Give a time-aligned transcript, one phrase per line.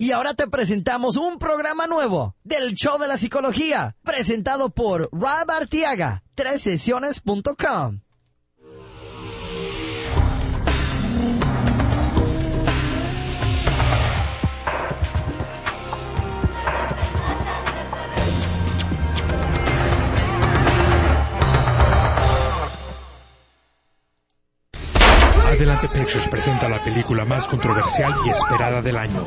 [0.00, 5.50] Y ahora te presentamos un programa nuevo del Show de la Psicología, presentado por Rob
[5.50, 6.22] Artiaga,
[6.56, 8.00] sesiones.com.
[25.44, 29.26] Adelante Pictures presenta la película más controversial y esperada del año.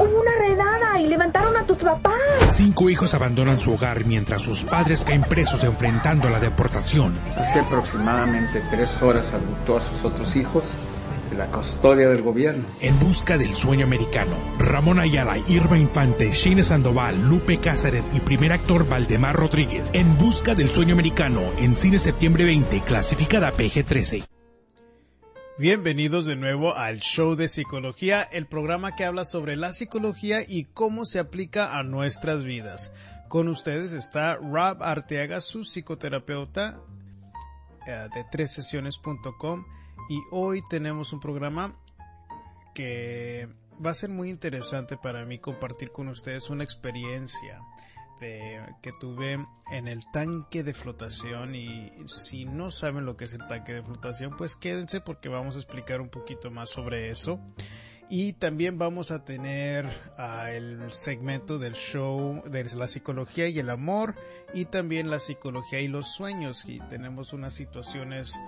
[0.00, 2.14] Hubo una redada y levantaron a tus papás.
[2.50, 7.16] Cinco hijos abandonan su hogar mientras sus padres caen presos enfrentando la deportación.
[7.36, 10.64] Hace aproximadamente tres horas adoptó a sus otros hijos
[11.30, 12.64] de la custodia del gobierno.
[12.80, 14.36] En busca del sueño americano.
[14.58, 19.90] Ramón Ayala, Irma Infante, Shine Sandoval, Lupe Cáceres y primer actor Valdemar Rodríguez.
[19.92, 21.40] En busca del sueño americano.
[21.58, 24.35] En cine septiembre 20, clasificada PG-13.
[25.58, 30.64] Bienvenidos de nuevo al show de psicología, el programa que habla sobre la psicología y
[30.64, 32.92] cómo se aplica a nuestras vidas.
[33.28, 36.78] Con ustedes está Rob Arteaga, su psicoterapeuta
[37.86, 39.64] eh, de tresesiones.com
[40.10, 41.74] y hoy tenemos un programa
[42.74, 43.48] que
[43.84, 47.62] va a ser muy interesante para mí compartir con ustedes una experiencia
[48.18, 53.46] que tuve en el tanque de flotación y si no saben lo que es el
[53.46, 57.40] tanque de flotación pues quédense porque vamos a explicar un poquito más sobre eso.
[58.08, 59.84] Y también vamos a tener
[60.16, 64.14] uh, el segmento del show de la psicología y el amor
[64.54, 66.64] y también la psicología y los sueños.
[66.68, 68.40] Y tenemos unas situaciones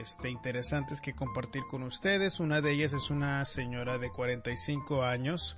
[0.00, 2.40] este, interesantes que compartir con ustedes.
[2.40, 5.56] Una de ellas es una señora de 45 años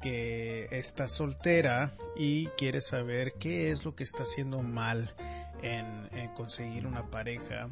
[0.00, 5.14] que está soltera y quiere saber qué es lo que está haciendo mal
[5.62, 6.00] en,
[6.34, 7.68] conseguir una pareja.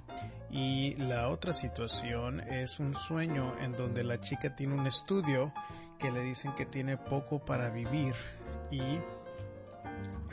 [0.50, 5.54] Y la otra situación es un sueño en donde la chica tiene un estudio
[5.98, 8.14] que le dicen que tiene poco para vivir
[8.70, 8.82] y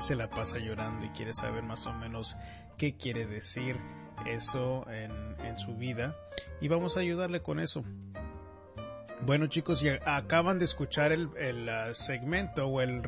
[0.01, 2.35] se la pasa llorando y quiere saber más o menos
[2.77, 3.77] qué quiere decir
[4.25, 6.15] eso en, en su vida
[6.59, 7.83] y vamos a ayudarle con eso.
[9.25, 13.01] Bueno chicos, ya acaban de escuchar el, uh, segmento o el,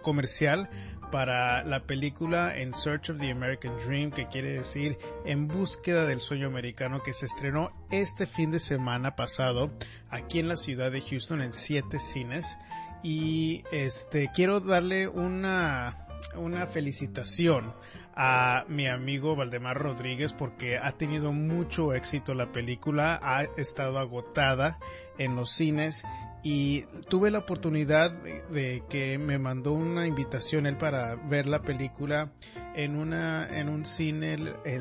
[0.00, 0.70] comercial
[1.10, 6.20] para la película In Search of the American Dream, que quiere decir En búsqueda del
[6.20, 9.72] sueño americano, que se estrenó este fin de semana pasado
[10.08, 12.56] aquí en la ciudad de Houston en siete cines.
[13.02, 16.06] Y este quiero darle una,
[16.36, 17.74] una felicitación
[18.14, 24.78] a mi amigo Valdemar Rodríguez porque ha tenido mucho éxito la película, ha estado agotada
[25.20, 26.04] en los cines
[26.42, 32.32] y tuve la oportunidad de que me mandó una invitación él para ver la película
[32.74, 34.36] en una en un cine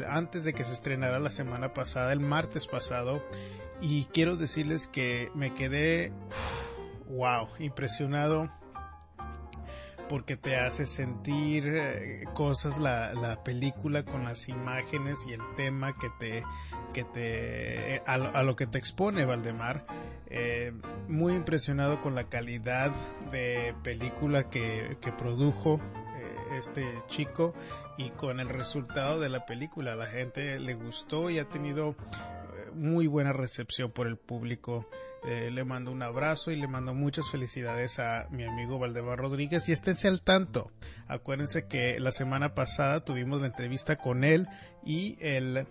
[0.07, 3.21] antes de que se estrenara la semana pasada el martes pasado.
[3.81, 6.13] Y quiero decirles que me quedé
[7.09, 8.49] wow impresionado
[10.09, 15.97] porque te hace sentir eh, cosas la, la, película con las imágenes y el tema
[15.97, 16.43] que te
[16.93, 19.85] que te eh, a, lo que te expone Valdemar.
[20.31, 20.73] Eh,
[21.07, 22.93] muy impresionado con la calidad
[23.31, 25.79] de película que, que produjo
[26.57, 27.53] este chico
[27.97, 29.95] y con el resultado de la película.
[29.95, 31.95] La gente le gustó y ha tenido
[32.73, 34.89] muy buena recepción por el público.
[35.27, 39.67] Eh, le mando un abrazo y le mando muchas felicidades a mi amigo Valdemar Rodríguez
[39.67, 40.71] y esténse al tanto.
[41.07, 44.47] Acuérdense que la semana pasada tuvimos la entrevista con él
[44.85, 45.67] y el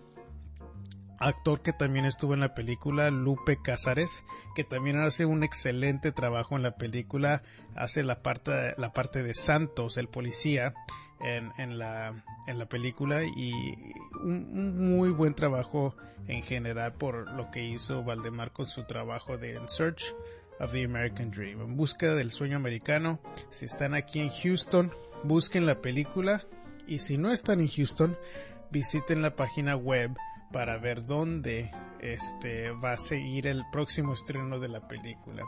[1.19, 4.23] actor que también estuvo en la película, Lupe Cázares,
[4.55, 7.43] que también hace un excelente trabajo en la película,
[7.75, 10.73] hace la parte, la parte de Santos, el policía,
[11.21, 13.93] en, en, la, en la película y
[14.23, 15.95] un, muy buen trabajo
[16.27, 20.13] en general por lo que hizo Valdemar con su trabajo de Search
[20.59, 23.19] of the American Dream, en busca del sueño americano.
[23.49, 24.91] Si están aquí en Houston,
[25.23, 26.43] busquen la película
[26.87, 28.17] y si no están en Houston,
[28.71, 30.11] visiten la página web
[30.51, 31.71] para ver dónde
[32.01, 35.43] este va a seguir el próximo estreno de la película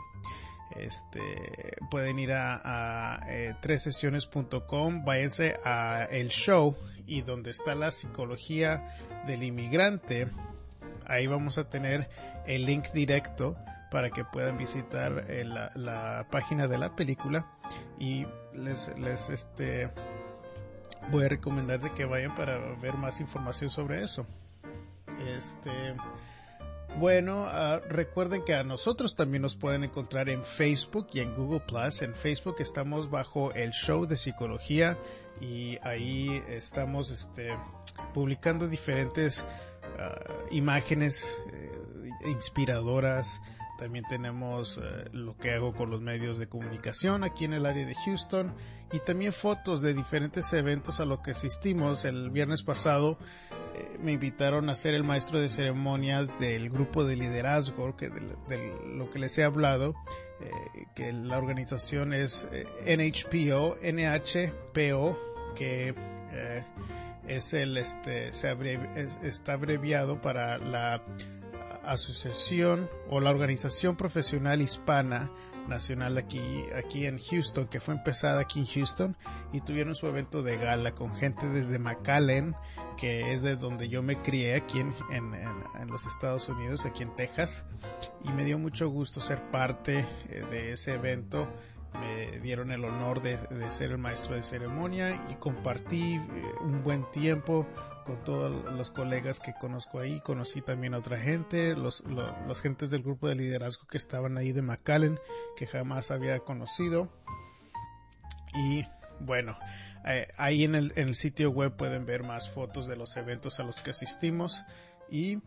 [0.76, 6.76] este pueden ir a, a eh, tresesiones.com váyanse a el show
[7.06, 10.28] y donde está la psicología del inmigrante
[11.06, 12.08] ahí vamos a tener
[12.46, 13.56] el link directo
[13.90, 17.46] para que puedan visitar eh, la, página de la película
[17.98, 19.90] y les, les este
[21.10, 24.26] voy a recomendar de que vayan para ver más información sobre eso.
[25.28, 25.70] Este
[26.98, 31.60] bueno, uh, recuerden que a nosotros también nos pueden encontrar en Facebook y en Google
[31.60, 32.02] Plus.
[32.02, 34.98] En Facebook estamos bajo el show de psicología
[35.40, 37.56] y ahí estamos este,
[38.14, 39.44] publicando diferentes
[39.98, 41.72] uh, imágenes eh,
[42.26, 43.40] inspiradoras,
[43.78, 47.84] También tenemos eh, lo que hago con los medios de comunicación aquí en el área
[47.84, 48.54] de Houston
[48.92, 52.04] y también fotos de diferentes eventos a los que asistimos.
[52.04, 53.18] El viernes pasado
[53.74, 58.20] eh, me invitaron a ser el maestro de ceremonias del grupo de liderazgo, que de,
[58.94, 59.94] lo que les he hablado,
[60.40, 62.48] eh, que la organización es
[62.84, 65.18] NHPO, NHPO,
[65.54, 65.94] que
[67.28, 68.56] es el este se
[69.22, 71.02] está abreviado para la
[71.84, 75.30] asociación o la organización profesional hispana
[75.68, 79.16] nacional aquí, aquí en Houston, que fue empezada aquí en Houston
[79.52, 82.54] y tuvieron su evento de gala con gente desde McAllen,
[82.96, 87.14] que es de donde yo me crié aquí en, en, los Estados Unidos, aquí en
[87.14, 87.64] Texas,
[88.24, 91.48] y me dio mucho gusto ser parte eh, de ese evento.
[91.94, 96.20] Me dieron el honor de, de ser el maestro de ceremonia y compartí eh,
[96.62, 97.66] un buen tiempo
[98.04, 102.02] con todos los colegas que conozco ahí, conocí también a otra gente, los,
[102.46, 105.18] los, gentes del grupo de liderazgo que estaban ahí de McAllen,
[105.56, 107.08] que jamás había conocido.
[108.54, 108.84] Y
[109.20, 109.56] bueno,
[110.06, 113.76] eh, ahí en el, sitio web pueden ver más fotos de los eventos a los
[113.76, 114.64] que asistimos
[115.10, 115.38] y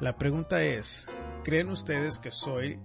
[0.00, 1.08] La pregunta es,
[1.44, 2.78] ¿creen ustedes que soy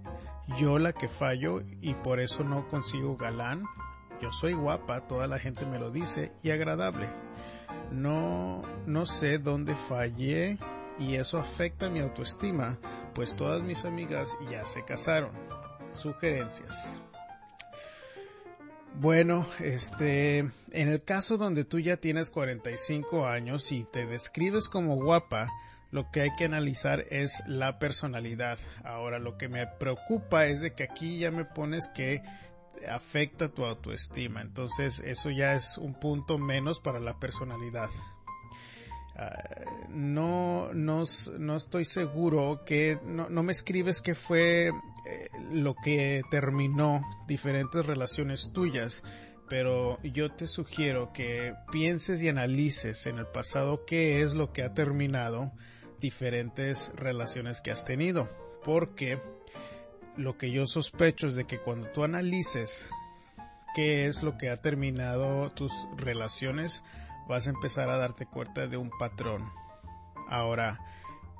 [0.58, 3.64] yo la que fallo y por eso no consigo galán.
[4.20, 7.08] Yo soy guapa, toda la gente me lo dice, y agradable.
[7.90, 10.58] No, no sé dónde fallé
[10.98, 12.78] y eso afecta mi autoestima,
[13.14, 15.32] pues todas mis amigas ya se casaron.
[15.90, 17.00] Sugerencias.
[19.00, 20.52] Bueno, este, en
[20.88, 25.50] el caso donde tú ya tienes 45 años y te describes como guapa,
[25.90, 28.58] lo que hay que analizar es la personalidad.
[28.84, 32.22] Ahora, lo que me preocupa es de que aquí ya me pones que
[32.88, 34.40] afecta tu autoestima.
[34.40, 37.90] Entonces, eso ya es un punto menos para la personalidad.
[39.16, 41.04] Ah, no, no,
[41.38, 44.72] no, estoy seguro que no, no me escribes que fue
[45.06, 49.02] eh, lo que terminó diferentes relaciones tuyas
[49.52, 54.62] pero yo te sugiero que pienses y analices en el pasado qué es lo que
[54.62, 55.52] ha terminado
[56.00, 58.30] diferentes relaciones que has tenido.
[58.64, 59.20] Porque
[60.16, 62.88] lo que yo sospecho es de que cuando tú analices
[63.74, 66.82] qué es lo que ha terminado tus relaciones,
[67.28, 69.52] vas a empezar a darte cuenta de un patrón.
[70.28, 70.80] Ahora,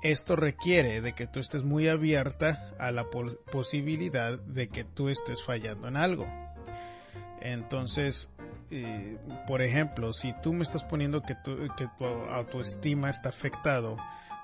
[0.02, 3.06] esto requiere de que tú estés muy abierta a la
[3.52, 6.26] posibilidad de que tú estés fallando en algo.
[7.40, 8.30] Entonces,
[8.70, 11.36] eh, por ejemplo, si tú me estás poniendo que
[11.76, 13.96] que tu autoestima está afectado,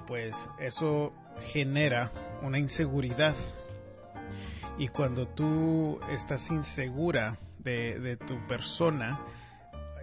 [0.06, 2.10] pues eso genera
[2.42, 3.36] una inseguridad.
[4.78, 9.20] Y cuando tú estás insegura de, tu persona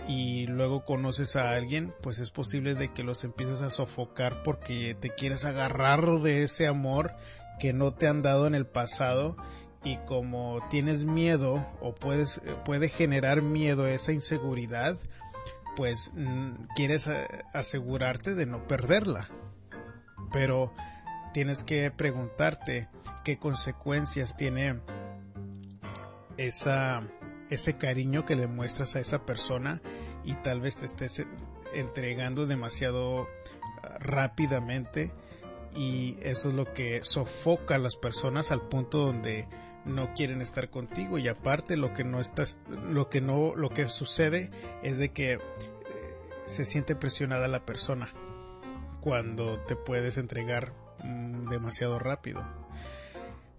[0.07, 4.95] y luego conoces a alguien, pues es posible de que los empieces a sofocar porque
[4.95, 7.15] te quieres agarrar de ese amor
[7.59, 9.35] que no te han dado en el pasado
[9.83, 14.97] y como tienes miedo o puedes puede generar miedo esa inseguridad
[15.75, 19.27] pues mm, quieres eh, asegurarte de no perderla.
[20.31, 20.73] Pero
[21.33, 22.89] tienes que preguntarte
[23.23, 24.81] qué consecuencias tiene
[26.37, 27.03] esa
[27.49, 29.81] ese cariño que le muestras a esa persona
[30.23, 31.25] y tal vez te estés
[31.73, 33.27] entregando demasiado
[33.83, 35.11] ah, rápidamente
[35.75, 39.47] y eso es lo que sofoca a las personas al punto donde
[39.83, 42.59] no quieren estar contigo y aparte lo que no estás
[42.89, 44.49] lo que no lo que sucede
[44.81, 45.39] es de que eh,
[46.45, 48.07] se siente presionada la persona
[49.05, 50.73] cuando te puedes entregar
[51.03, 52.43] mm, demasiado rápido.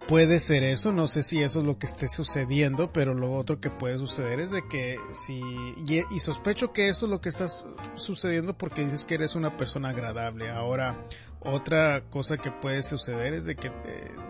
[0.08, 3.60] Puede ser eso, no sé si eso es lo que esté sucediendo, pero lo otro
[3.60, 5.42] que puede suceder es de que si,
[5.84, 7.48] y, sospecho que eso es lo que está
[7.96, 10.48] sucediendo porque dices que eres una persona agradable.
[10.48, 10.96] Ahora,
[11.40, 13.72] otra cosa que puede suceder es de que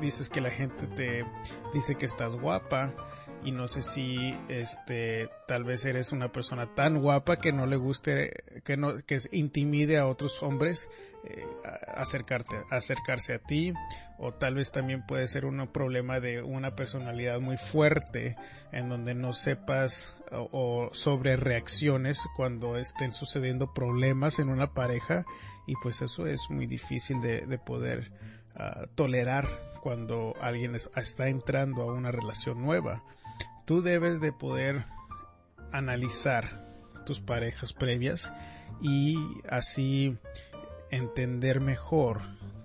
[0.00, 1.26] dices que la gente te
[1.74, 2.94] dice que estás guapa
[3.44, 7.76] y no sé si este tal vez eres una persona tan guapa que no le
[7.76, 10.88] guste que no que intimide a otros hombres
[11.94, 13.72] acercarte, acercarse a ti
[14.18, 18.36] o tal vez también puede ser un problema de una personalidad muy fuerte
[18.72, 25.24] en donde no sepas o, sobre reacciones cuando estén sucediendo problemas en una pareja
[25.66, 28.12] y pues eso es muy difícil de, poder
[28.54, 29.48] ah, tolerar
[29.82, 33.02] cuando alguien está entrando a una relación nueva.
[33.64, 34.84] Tú debes de poder
[35.72, 36.64] analizar
[37.04, 38.32] tus parejas previas
[38.80, 39.16] y
[39.48, 40.18] así
[40.90, 42.20] entender mejor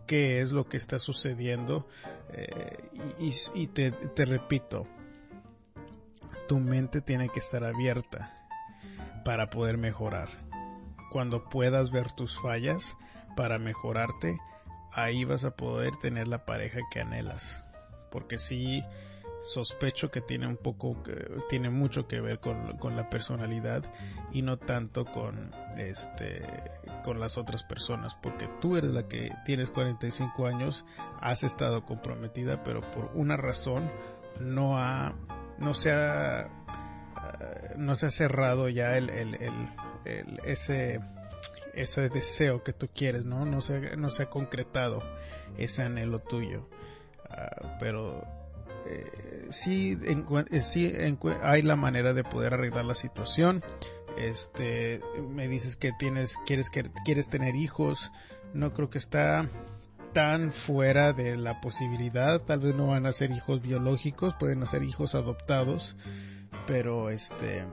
[0.08, 1.88] qué es lo que está sucediendo
[2.34, 3.94] eh, y, te,
[4.26, 4.88] repito,
[6.48, 8.34] tu mente tiene que estar abierta
[9.24, 10.30] para poder mejorar.
[11.12, 12.96] Cuando puedas ver tus fallas
[13.36, 14.38] para mejorarte,
[14.92, 17.64] ahí vas a poder tener la pareja que anhelas.
[18.12, 18.84] Porque si
[19.42, 21.02] sospecho que tiene un poco,
[21.50, 23.84] tiene mucho que ver con, con, la personalidad
[24.32, 26.46] y no tanto con este,
[27.02, 30.86] con las otras personas, porque tú eres la que tienes 45 años,
[31.20, 33.92] has estado comprometida, pero por una razón
[34.40, 35.16] no ha,
[35.60, 39.36] no se ha, eh, no se ha cerrado ya el, el,
[40.06, 41.00] el, ese,
[41.74, 43.46] ese deseo que tú quieres, ¿no?
[43.46, 45.02] No se, no se ha concretado
[45.58, 46.68] ese anhelo tuyo.
[47.30, 48.26] Ah, pero
[48.86, 50.94] eh, sí, eh, sí
[51.44, 53.64] hay la manera de poder arreglar la situación.
[54.18, 58.12] Este, me dices que tienes, quieres, que, quieres tener hijos.
[58.54, 59.50] No creo que está
[60.14, 62.42] tan fuera de la posibilidad.
[62.42, 65.96] Tal vez no van a ser hijos biológicos, pueden ser hijos adoptados.
[66.68, 67.66] Pero este,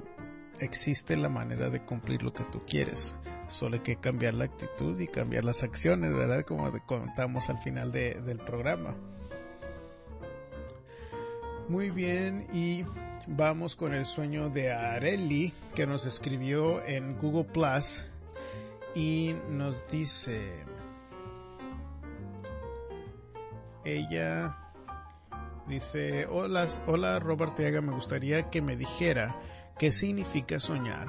[0.61, 3.17] existe la manera de cumplir lo que tú quieres.
[3.49, 6.45] Solo hay que cambiar la actitud y cambiar las acciones, ¿verdad?
[6.45, 8.95] Como comentamos al final del programa.
[11.69, 12.85] Muy bien, y
[13.29, 18.07] vamos con el sueño de Areli, que nos escribió en Google Plus
[18.95, 20.65] y nos dice,
[23.85, 24.57] ella
[25.67, 29.37] dice, hola, hola Robert Teaga, me gustaría que me dijera
[29.79, 31.09] qué significa soñar,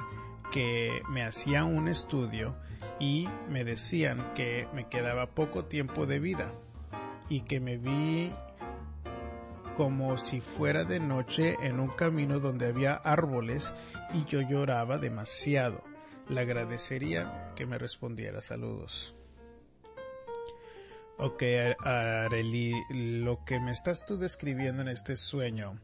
[0.52, 2.54] que me hacía un estudio
[2.98, 6.52] y me decían que me quedaba poco tiempo de vida
[7.30, 8.30] y que me vi
[9.74, 13.72] como si fuera de noche en un camino donde había árboles
[14.12, 15.82] y yo lloraba demasiado.
[16.28, 19.14] Le agradecería que me respondiera saludos.
[21.18, 21.42] Ok,
[21.80, 25.78] Areli, lo que me estás tú describiendo en este sueño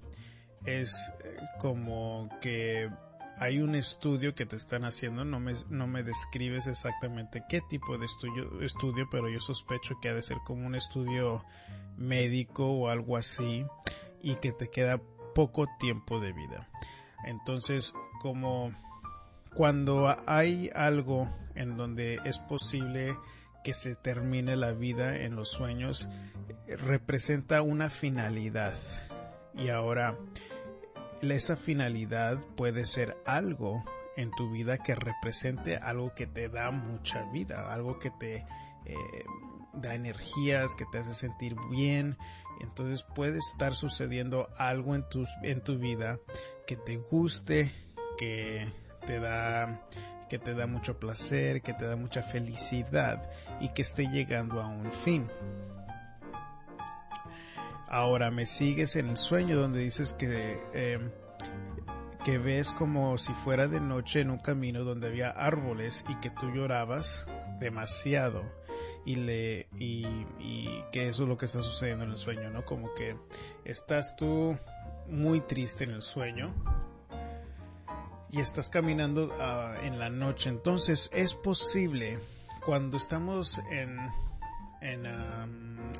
[0.64, 2.90] es eh, como que
[3.38, 7.98] hay un estudio que te están haciendo, no me, no me describes exactamente qué tipo
[7.98, 11.44] de estudio, estudio, pero yo sospecho que ha de ser como un estudio
[11.96, 13.64] médico o algo así
[14.22, 15.00] y que te queda
[15.34, 16.68] poco tiempo de vida.
[17.24, 18.72] Entonces, como
[19.54, 23.16] cuando hay algo en donde es posible
[23.64, 26.08] que se termine la vida en los sueños,
[26.66, 28.74] representa una finalidad.
[29.54, 30.16] Y ahora,
[31.22, 33.84] esa finalidad puede ser algo
[34.16, 38.46] en tu vida que represente algo que te da mucha vida, algo que te
[38.86, 39.24] eh,
[39.74, 42.16] da energías, que te hace sentir bien.
[42.60, 46.18] Entonces puede estar sucediendo algo en tu, en tu vida
[46.66, 47.72] que te guste,
[48.18, 48.70] que
[49.06, 49.82] te da
[50.28, 54.66] que te da mucho placer, que te da mucha felicidad y que esté llegando a
[54.66, 55.28] un fin.
[57.86, 61.12] Ahora me sigues en el sueño donde dices que em,
[62.24, 66.30] que ves como si fuera de noche en un camino donde había árboles y que
[66.30, 67.24] tú llorabas
[67.60, 68.42] demasiado
[69.04, 70.04] y le y,
[70.92, 72.64] que eso es lo que está sucediendo en el sueño, ¿no?
[72.64, 73.16] Como que
[73.64, 74.59] estás tú
[75.09, 76.54] muy triste en el sueño
[78.30, 80.50] y estás caminando uh, en la noche.
[80.50, 82.18] Entonces es posible
[82.64, 83.99] cuando estamos en
[84.80, 85.06] en,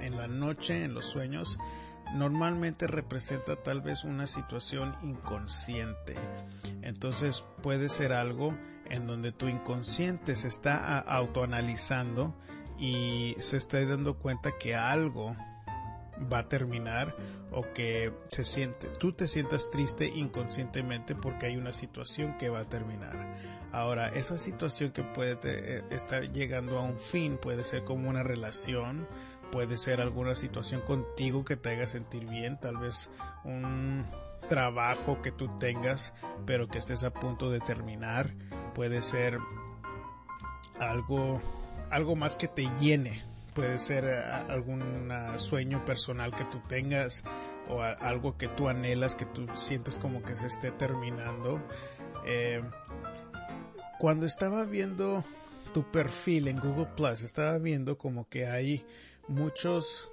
[0.01, 1.59] en la noche, en los sueños,
[2.15, 6.15] normalmente representa tal vez una situación inconsciente.
[6.83, 8.57] Entonces puede ser algo
[8.89, 12.35] en donde tu inconsciente se está autoanalizando
[12.79, 15.37] y se está dando cuenta que algo
[16.33, 17.15] va a terminar
[17.51, 22.61] o que se siente, tú te sientas triste inconscientemente porque hay una situación que va
[22.61, 23.37] a terminar.
[23.73, 28.23] Ahora, esa situación que puede te, estar llegando a un fin puede ser como una
[28.23, 29.07] relación,
[29.53, 33.11] puede ser alguna situación contigo que te haga sentir bien, tal vez
[33.45, 34.07] un
[34.49, 36.15] trabajo que tú tengas
[36.47, 38.35] pero que estés a punto de terminar,
[38.75, 39.39] puede ser
[40.79, 41.41] algo
[41.91, 43.23] algo más que te llene,
[43.55, 47.25] puede ser eh, algún sueño personal que tú tengas
[47.69, 51.61] o algo que tú anhelas, que tú sientes como que se esté terminando.
[52.27, 52.63] Eh,
[53.99, 55.25] cuando estaba viendo
[55.73, 58.85] tu perfil en Google Plus, estaba viendo como que hay
[59.29, 60.11] muchos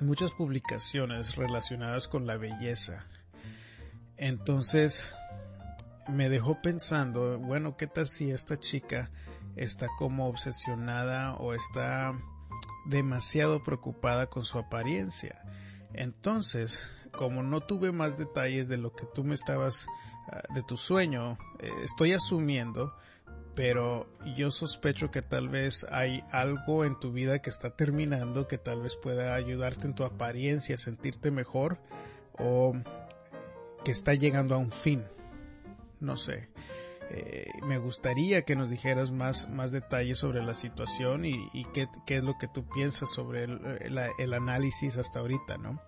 [0.00, 3.06] muchas publicaciones relacionadas con la belleza.
[4.16, 5.14] Entonces
[6.08, 9.10] me dejó pensando, bueno, ¿qué tal si esta chica
[9.58, 12.12] está como obsesionada o está
[12.86, 15.42] demasiado preocupada con su apariencia?
[15.92, 19.86] Entonces, como no tuve más detalles de lo que tú me estabas,
[20.30, 22.94] ah, de tu sueño, eh, estoy asumiendo
[23.58, 28.56] pero yo sospecho que tal vez hay algo en tu vida que está terminando que
[28.56, 31.80] tal vez pueda ayudarte en tu apariencia a sentirte mejor
[32.38, 32.72] o
[33.84, 35.02] que está llegando a un fin.
[35.98, 36.50] No sé.
[37.10, 42.16] Eh, me gustaría que nos dijeras más, más detalles sobre la situación y, qué, qué,
[42.16, 45.80] es lo que tú piensas sobre el, el análisis hasta ahorita, ¿no?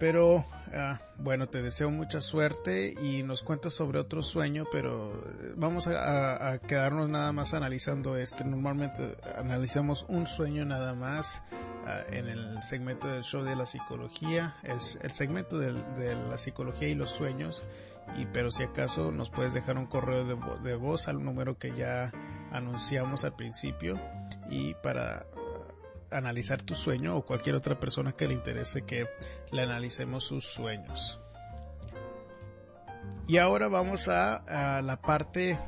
[0.00, 5.52] Pero ah, bueno, te deseo mucha suerte y nos cuentas sobre otro sueño, pero eh,
[5.56, 8.42] vamos a, quedarnos nada más analizando este.
[8.44, 11.42] Normalmente analizamos un sueño nada más
[11.86, 15.74] ah, en el segmento del show de la psicología, el, el segmento de,
[16.14, 17.66] la psicología y los sueños.
[18.16, 21.74] Y pero si acaso nos puedes dejar un correo de, de voz al número que
[21.74, 22.12] ya
[22.50, 24.00] anunciamos al principio
[24.48, 25.26] y para
[26.10, 29.08] analizar tu sueño o cualquier otra persona que le interese que
[29.52, 31.20] le analicemos sus sueños.
[33.26, 35.58] Y ahora vamos a, la parte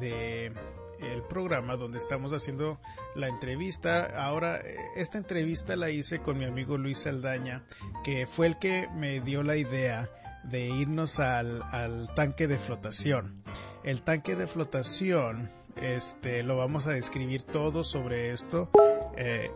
[0.00, 0.52] de
[0.98, 2.80] el programa donde estamos haciendo
[3.14, 4.06] la entrevista.
[4.20, 4.60] Ahora,
[4.96, 7.64] esta entrevista la hice con mi amigo Luis Saldaña,
[8.02, 10.10] que fue el que me dio la idea
[10.44, 13.42] de irnos al, al tanque de flotación.
[13.84, 18.70] El tanque de flotación, este, lo vamos a describir todo sobre esto.
[19.16, 19.50] Eh,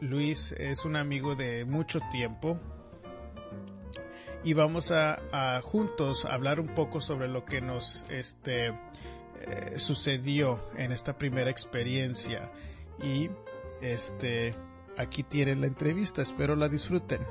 [0.00, 2.58] Luis es un amigo de mucho tiempo
[4.44, 8.68] y vamos a, juntos hablar un poco sobre lo que nos este,
[9.40, 12.52] eh, sucedió en esta primera experiencia
[13.02, 13.30] y
[13.80, 14.54] este
[14.96, 17.26] aquí tienen la entrevista espero la disfruten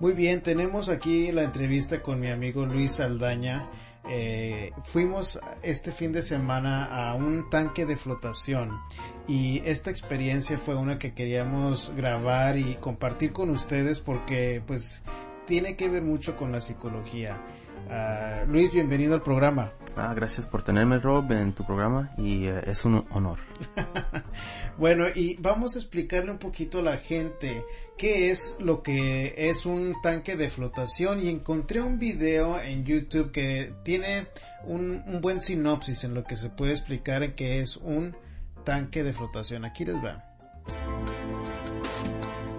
[0.00, 3.68] muy bien tenemos aquí la entrevista con mi amigo Luis Saldaña
[4.06, 8.78] eh, fuimos este fin de semana a un tanque de flotación
[9.26, 15.02] y esta experiencia fue una que queríamos grabar y compartir con ustedes porque pues
[15.46, 17.40] tiene que ver mucho con la psicología.
[17.88, 19.72] Uh, Luis, bienvenido al programa.
[19.96, 23.38] Ah, gracias por tenerme, Rob, en tu programa y uh, es un honor.
[24.78, 27.64] bueno, y vamos a explicarle un poquito a la gente
[27.96, 33.30] qué es lo que es un tanque de flotación y encontré un video en YouTube
[33.30, 34.26] que tiene
[34.64, 38.16] un, un buen sinopsis en lo que se puede explicar en qué es un
[38.64, 39.64] tanque de flotación.
[39.64, 40.24] Aquí les va.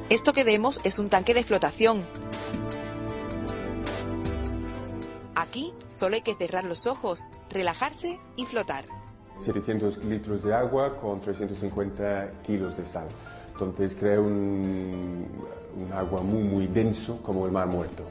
[0.09, 2.05] Esto que vemos es un tanque de flotación
[5.35, 8.85] Aquí solo hay que cerrar los ojos, relajarse y flotar.
[9.43, 13.07] 700 litros de agua con 350 kilos de sal.
[13.51, 15.27] Entonces crea un,
[15.77, 18.05] un agua muy, muy denso como el mar muerto.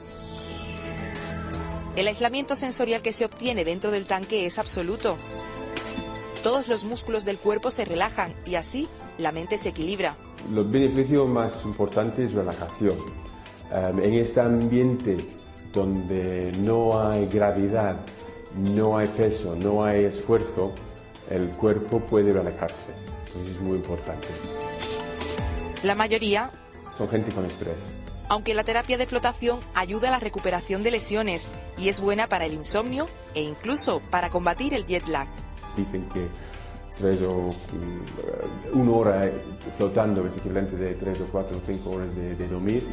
[1.95, 5.17] El aislamiento sensorial que se obtiene dentro del tanque es absoluto.
[6.43, 10.15] Todos los músculos del cuerpo se relajan y así la mente se equilibra.
[10.53, 12.97] Los beneficios más importantes es relajación.
[13.71, 15.17] Um, en este ambiente
[15.75, 17.97] donde no hay gravedad,
[18.55, 20.71] no hay peso, no hay esfuerzo,
[21.29, 22.91] el cuerpo puede relajarse.
[23.27, 24.27] Entonces es muy importante.
[25.83, 26.49] La mayoría
[26.97, 27.75] son gente con estrés.
[28.27, 32.45] Aunque la terapia de flotación ayuda a la recuperación de lesiones y es buena para
[32.45, 35.27] el insomnio e incluso para combatir el jet lag.
[35.75, 36.27] Dicen que
[36.97, 37.53] tres o
[38.73, 39.31] mm, una hora
[39.77, 42.83] flotando es equivalente de tres o cuatro o cinco horas de, de dormir.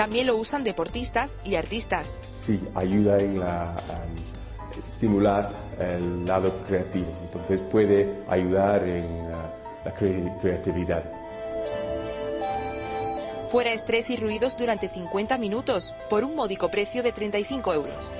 [0.00, 2.18] También lo usan deportistas y artistas.
[2.38, 7.12] Sí, ayuda en la um, estimular el lado creativo.
[7.24, 9.28] Entonces puede ayudar en uh,
[9.84, 11.04] la cre- creatividad.
[13.50, 18.14] Fuera estrés y ruidos durante 50 minutos por un módico precio de 35 euros.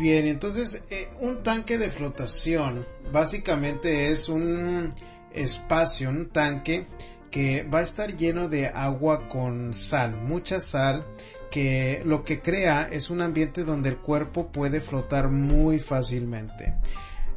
[0.00, 4.94] Bien, entonces eh, un tanque de flotación básicamente es un
[5.32, 6.86] espacio, un tanque
[7.30, 11.06] que va a estar lleno de agua con sal, mucha sal,
[11.50, 16.74] que lo que crea es un ambiente donde el cuerpo puede flotar muy fácilmente.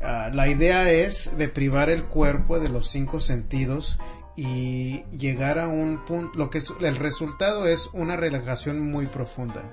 [0.02, 4.00] Ah, la idea es de privar el cuerpo de los cinco sentidos
[4.36, 9.64] y llegar a un punto, lo que es, el resultado es una relajación muy profunda.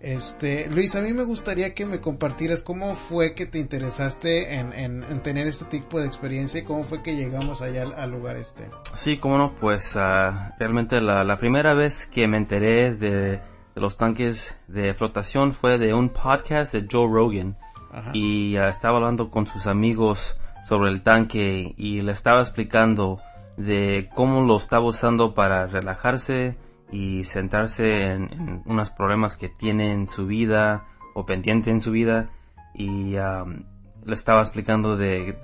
[0.00, 4.72] Este, Luis, a mí me gustaría que me compartieras cómo fue que te interesaste en,
[4.74, 8.10] en- en tener este tipo de experiencia y cómo fue que llegamos allá al, al
[8.10, 8.68] lugar este.
[8.94, 13.40] Sí, cómo no, pues ah, realmente la, la primera vez que me enteré de, de
[13.80, 17.56] los tanques de flotación fue de un podcast de Joe Rogan
[17.90, 18.10] Ajá.
[18.12, 23.20] y ah, estaba hablando con sus amigos sobre el tanque y le estaba explicando
[23.56, 26.54] de cómo lo estaba usando para relajarse
[26.90, 32.30] y centrarse en, unos problemas que tiene en su vida o pendiente en su vida.
[32.74, 33.64] Y am,
[34.04, 35.36] le estaba explicando de,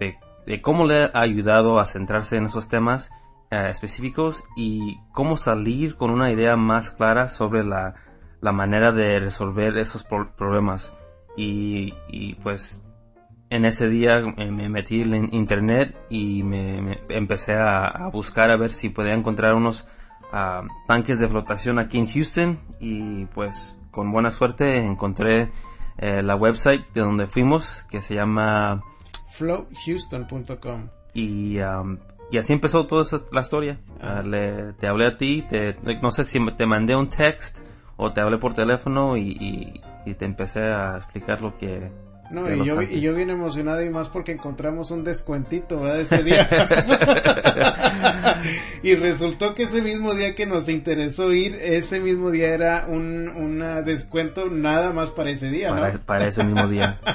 [0.46, 3.10] de- cómo le ha ayudado a centrarse en esos temas
[3.50, 7.94] eh, específicos y cómo salir con una idea más clara sobre la,
[8.40, 10.92] la manera de resolver esos pro- problemas.
[11.36, 11.94] Y,
[12.42, 12.82] pues
[13.48, 18.70] en ese día eh, me metí en internet y me, empecé a buscar a ver
[18.72, 19.86] si podía encontrar unos
[20.32, 25.50] ah, tanques de flotación aquí en Houston y pues con buena suerte encontré
[25.98, 28.82] eh, la website de donde fuimos que se llama
[29.30, 30.88] flowhouston.com.
[31.14, 31.98] y, um,
[32.30, 33.78] y así empezó toda esa- la historia.
[34.00, 37.58] Ah, le- te hablé a ti, te- no sé si te mandé un text
[37.96, 41.92] o te hablé por teléfono y, y- y te empecé a explicar lo que...
[42.32, 46.00] No, y yo, y yo bien emocionado y más porque encontramos un descuentito ¿verdad?
[46.00, 46.48] ese día.
[48.82, 53.28] y resultó que ese mismo día que nos interesó ir, ese mismo día era un
[53.28, 55.76] una descuento nada más para ese día, ¿no?
[55.80, 57.00] Para, para ese mismo día.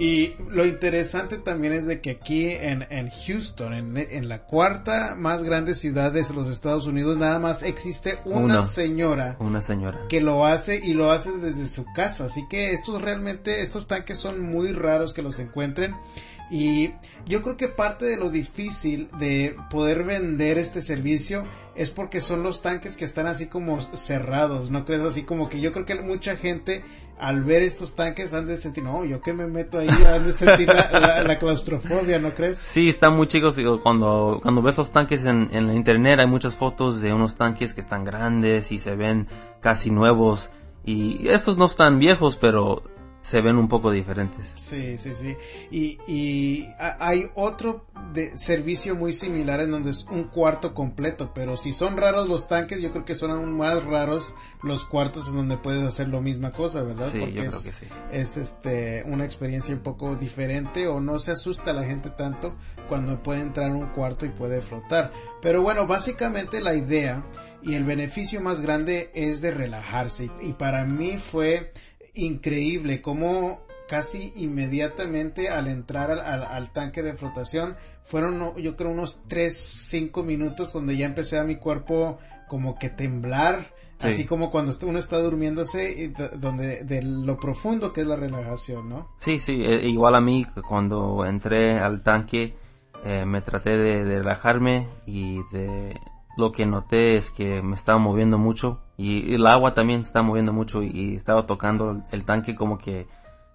[0.00, 5.16] Y lo interesante también es de que aquí en, en Houston, en, en la cuarta
[5.16, 8.62] más grande ciudad de los Estados Unidos, nada más existe una Una.
[8.62, 9.98] señora Una señora.
[10.08, 12.26] que lo hace y lo hace desde su casa.
[12.26, 15.94] Así que estos realmente, estos tanques son muy raros que los encuentren.
[16.50, 16.92] Y
[17.26, 22.42] yo creo que parte de lo difícil de poder vender este servicio es porque son
[22.42, 25.02] los tanques que están así como cerrados, ¿no crees?
[25.02, 26.82] Así como que yo creo que mucha gente
[27.20, 30.32] al ver estos tanques han de sentir, no, yo que me meto ahí, han de
[30.32, 32.56] sentir la, la- la claustrofobia, ¿no crees?
[32.58, 33.56] Sí, están muy chicos.
[33.82, 37.74] Cuando, cuando ves los tanques en, en la internet hay muchas fotos de unos tanques
[37.74, 39.26] que están grandes y se ven
[39.60, 40.50] casi nuevos.
[40.84, 42.82] Y estos no están viejos, pero
[43.20, 44.46] se ven un poco diferentes.
[44.56, 45.36] Sí, sí, sí.
[45.70, 51.32] Y, y ha- hay otro de servicio muy similar en donde es un cuarto completo,
[51.34, 55.28] pero si son raros los tanques, yo creo que son aún más raros los cuartos
[55.28, 57.08] en donde puedes hacer la misma cosa, ¿verdad?
[57.10, 57.86] Sí, yo es, creo que sí.
[58.12, 62.56] Es este una experiencia un poco diferente o no se asusta la gente tanto
[62.88, 65.12] cuando puede entrar a un cuarto y puede flotar.
[65.42, 67.24] Pero bueno, básicamente la idea
[67.62, 71.72] y el beneficio más grande es de relajarse y, y para mí fue
[72.24, 78.90] increíble cómo casi inmediatamente al entrar al, al- al tanque de flotación fueron yo creo
[78.90, 84.08] unos 3 5 minutos donde ya empecé a mi cuerpo como que temblar Sí.
[84.08, 89.08] así como cuando uno está durmiéndose donde de lo profundo que es la relajación no
[89.18, 92.54] Sí, sí, eh, igual a mí cuando entré al tanque
[93.04, 95.98] eh, me traté de, de relajarme y de
[96.38, 100.52] lo que noté es que me estaba moviendo mucho y, el agua también estaba moviendo
[100.52, 103.06] mucho y, estaba tocando el, tanque como que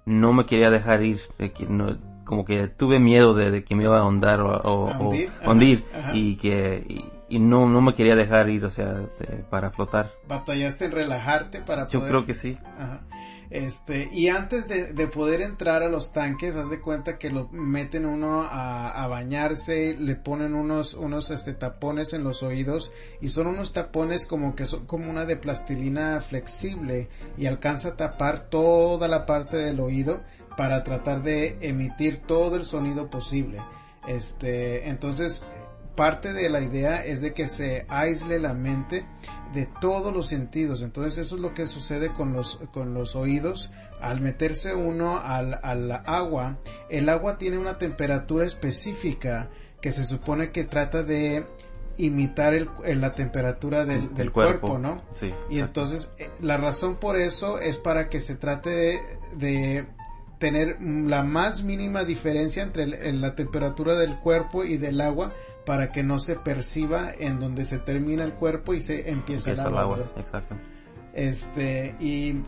[0.06, 3.76] no me quería dejar ir, de que no- como que tuve miedo de, de que
[3.76, 5.30] me iba a ahondar o, o- ¿A o hundir?
[5.42, 6.12] Ajá, hundir ajá.
[6.14, 10.10] y que y, y no, no me quería dejar ir, o sea, de- para flotar.
[10.28, 12.58] batallaste en relajarte para Yo poder creo que sí.
[12.78, 13.00] Ajá.
[13.54, 17.50] Este, y antes de, de poder entrar a los tanques, haz de cuenta que lo
[17.52, 23.46] meten uno a, bañarse, le ponen unos, unos este, tapones en los oídos y son
[23.46, 29.08] unos tapones como que son como una de plastilina flexible y alcanza a tapar toda
[29.08, 30.24] la parte del oído
[30.58, 33.62] para tratar de emitir todo el sonido posible.
[34.08, 35.44] Este, entonces
[35.96, 39.06] parte de la idea es de que se aísle la mente
[39.54, 40.82] de todos los sentidos.
[40.82, 43.72] Entonces eso es lo que sucede con los, con los oídos.
[44.02, 46.58] Al meterse uno al, al agua,
[46.90, 49.50] el agua tiene una temperatura específica
[49.82, 51.46] que se supone que trata de
[51.98, 54.98] imitar el, la temperatura del, del cuerpo, ¿no?
[55.14, 55.32] Sí.
[55.50, 59.00] Y entonces eh, la razón por eso es para que se trate de,
[59.36, 59.86] de
[60.40, 65.32] tener la más mínima diferencia entre el- la temperatura del cuerpo y del agua
[65.66, 69.52] para que no se perciba en donde se termina el cuerpo y se empieza, Empieza
[69.52, 69.82] el el agua.
[69.82, 70.12] agua, ¿verdad?
[70.18, 70.56] exacto.
[71.14, 72.42] Este, y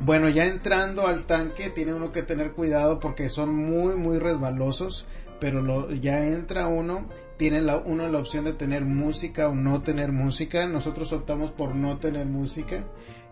[0.00, 5.06] bueno, ya entrando al tanque, tiene uno que tener cuidado porque son muy, muy resbalosos.
[5.40, 9.82] Pero lo, ya entra uno, tiene la, uno la opción de tener música o no
[9.82, 10.66] tener música.
[10.66, 12.82] Nosotros optamos por no tener música.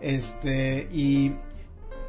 [0.01, 1.33] Este, y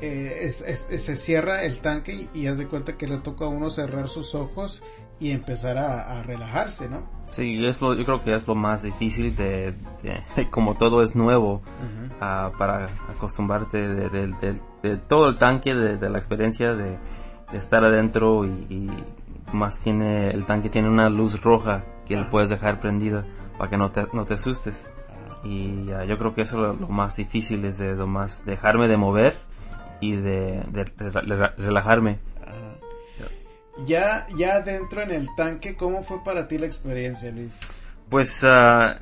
[0.01, 3.45] eh, es- es- se cierra el tanque y, y haz de cuenta que le toca
[3.45, 4.83] a uno cerrar sus ojos
[5.19, 7.01] y empezar a, a relajarse, ¿no?
[7.29, 11.15] Sí, es lo, yo creo que es lo más difícil de, de- como todo es
[11.15, 11.61] nuevo,
[12.21, 14.09] ah, para acostumbrarte de,
[14.83, 16.97] de- todo el tanque, de, la experiencia de,
[17.51, 18.89] estar adentro y, y
[19.53, 23.25] más tiene, el tanque tiene una luz roja que le puedes dejar prendida
[23.57, 24.89] para que no te, no te asustes.
[25.43, 28.45] Y ah, yo creo que eso es lo, lo más difícil, es de lo más
[28.45, 29.35] dejarme de mover
[29.99, 32.19] y de, de re- relajarme.
[33.85, 37.59] Ya, ya dentro en el tanque, ¿cómo fue para ti la experiencia, Luis?
[38.09, 38.95] Pues ah,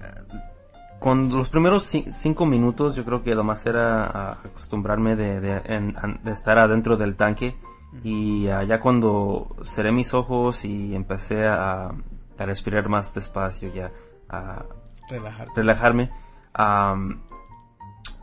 [1.00, 5.40] con los primeros ci- cinco minutos yo creo que lo más era ah, acostumbrarme de,
[5.40, 7.56] de- en- an- de estar adentro del tanque
[8.04, 13.92] y ah, ya cuando cerré mis ojos y empecé a, a respirar más despacio ya
[14.28, 14.66] a
[15.56, 16.10] relajarme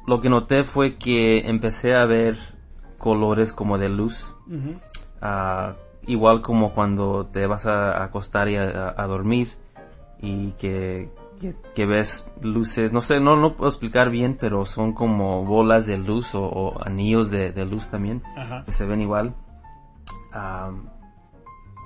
[0.06, 2.36] lo que noté fue que empecé a ver
[2.98, 4.34] colores como de luz.
[6.06, 9.52] Igual como cuando te vas a acostar y a, a dormir
[10.20, 11.10] y que,
[11.40, 15.86] que, que ves luces, no sé, no, no puedo explicar bien, pero son como bolas
[15.86, 18.62] de luz o, o anillos de, de luz también Ajá.
[18.64, 19.34] que se ven igual.
[20.32, 20.88] Am,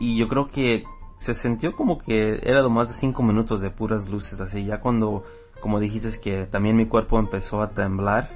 [0.00, 0.85] y yo creo que
[1.18, 4.81] se sintió como que era lo más de cinco minutos de puras luces, así ya
[4.81, 5.24] cuando,
[5.61, 8.31] como dijiste, que también mi cuerpo empezó a temblar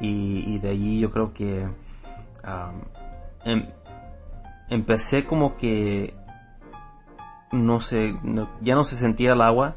[0.00, 1.66] y, y de allí yo creo que
[3.44, 3.66] em-
[4.70, 6.14] empecé como que
[7.52, 9.76] no sé, no- ya no se sentía el agua,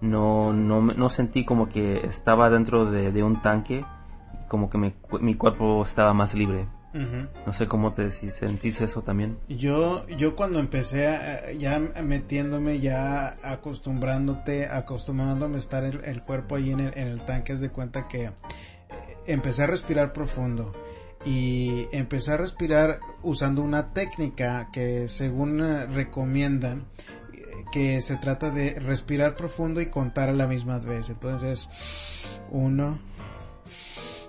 [0.00, 3.84] no, no, no sentí como que estaba dentro de, de un tanque,
[4.48, 6.66] como que mi, mi cuerpo estaba más libre.
[7.44, 9.36] No sé cómo te si sentiste eso también.
[9.50, 16.56] Yo, yo cuando empecé a- ya metiéndome, ya acostumbrándote, acostumbrándome a estar el, el cuerpo
[16.56, 18.32] ahí en el, en el tanque, es de cuenta que eh,
[19.26, 20.72] empecé a respirar profundo
[21.26, 26.86] y empecé a respirar usando una técnica que según eh, recomiendan
[27.32, 31.10] eh, que se trata de respirar profundo y contar a la misma vez.
[31.10, 31.68] Entonces,
[32.52, 32.98] uno,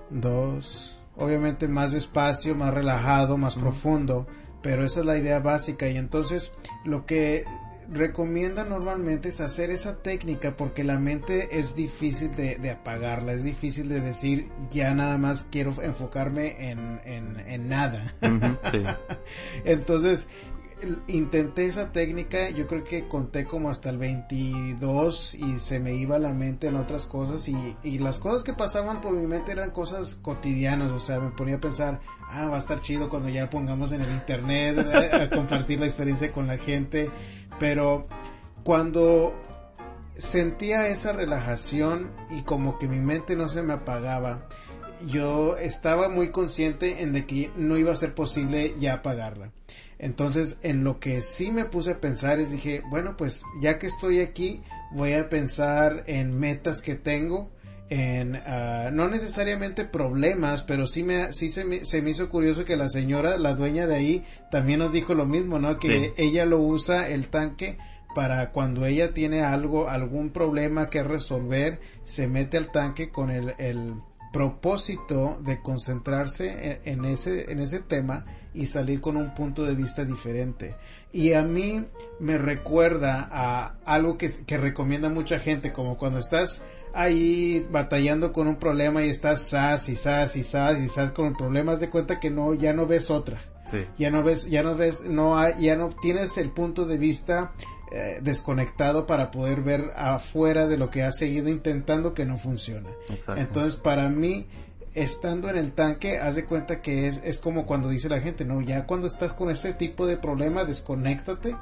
[0.10, 4.26] dos, obviamente más despacio, más relajado, más profundo,
[4.64, 6.52] pero esa es la idea básica y entonces
[6.84, 7.46] lo que
[7.90, 13.44] recomienda normalmente es hacer esa técnica porque la mente es difícil de, de apagarla, es
[13.44, 18.14] difícil de decir ya nada más quiero enfocarme en, en, en nada.
[18.72, 18.84] Sí.
[19.66, 20.28] Entonces,
[21.08, 26.20] intenté esa técnica, yo creo que conté como hasta el 22 y se me iba
[26.20, 29.72] la mente en otras cosas y, y las cosas que pasaban por mi mente eran
[29.72, 33.50] cosas cotidianas, o sea, me ponía a pensar, ah, va a estar chido cuando ya
[33.50, 37.10] pongamos en el internet a, a compartir la experiencia con la gente,
[37.60, 38.08] pero
[38.64, 39.34] cuando
[40.16, 44.48] sentía esa relajación y como que mi mente no se me apagaba,
[45.06, 49.52] yo estaba muy consciente en de que no iba a ser posible ya apagarla.
[50.00, 53.88] Entonces, en lo que sí me puse a pensar es dije, bueno, pues ya que
[53.88, 57.50] estoy aquí, voy a pensar en metas que tengo,
[57.90, 62.66] en ah, no necesariamente problemas, pero sí me sí se me, se me hizo curioso
[62.66, 65.80] que la señora, la dueña de ahí, también nos dijo lo mismo, ¿no?
[65.80, 66.12] Que Sí.
[66.18, 67.78] ella lo usa el tanque
[68.14, 73.54] para cuando ella tiene algo, algún problema que resolver, se mete al tanque con el,
[73.58, 73.94] el
[74.34, 78.26] propósito de concentrarse en, en ese, en ese tema
[78.58, 80.76] y salir con un punto de vista diferente.
[81.14, 81.86] Y a mí
[82.20, 88.48] me recuerda a algo que, que recomienda mucha gente, como cuando estás ahí batallando con
[88.48, 91.80] un problema y estás sas y sas y sas y sas con el problema, haz
[91.80, 93.86] de cuenta que no, ya no ves otra Sí.
[93.98, 97.52] ya no ves, ya no ves, no hay, ya no tienes el punto de vista
[97.92, 102.90] eh, desconectado para poder ver afuera de lo que has seguido intentando que no funciona.
[103.10, 103.42] Exacto.
[103.42, 104.48] Entonces, para mí,
[104.98, 108.46] estando en el tanque, haz de cuenta que es, es como cuando dice la gente,
[108.46, 111.56] no, ya cuando estás con ese tipo de problema, desconéctate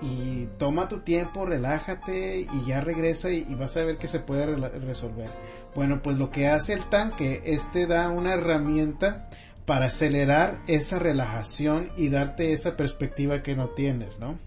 [0.00, 4.46] y toma tu tiempo, relájate y ya regresa y, vas a ver que se puede
[4.46, 5.32] resolver.
[5.74, 9.28] Bueno, pues lo que hace el tanque, este da una herramienta
[9.64, 14.38] para acelerar esa relajación y darte esa perspectiva que no tienes, ¿no?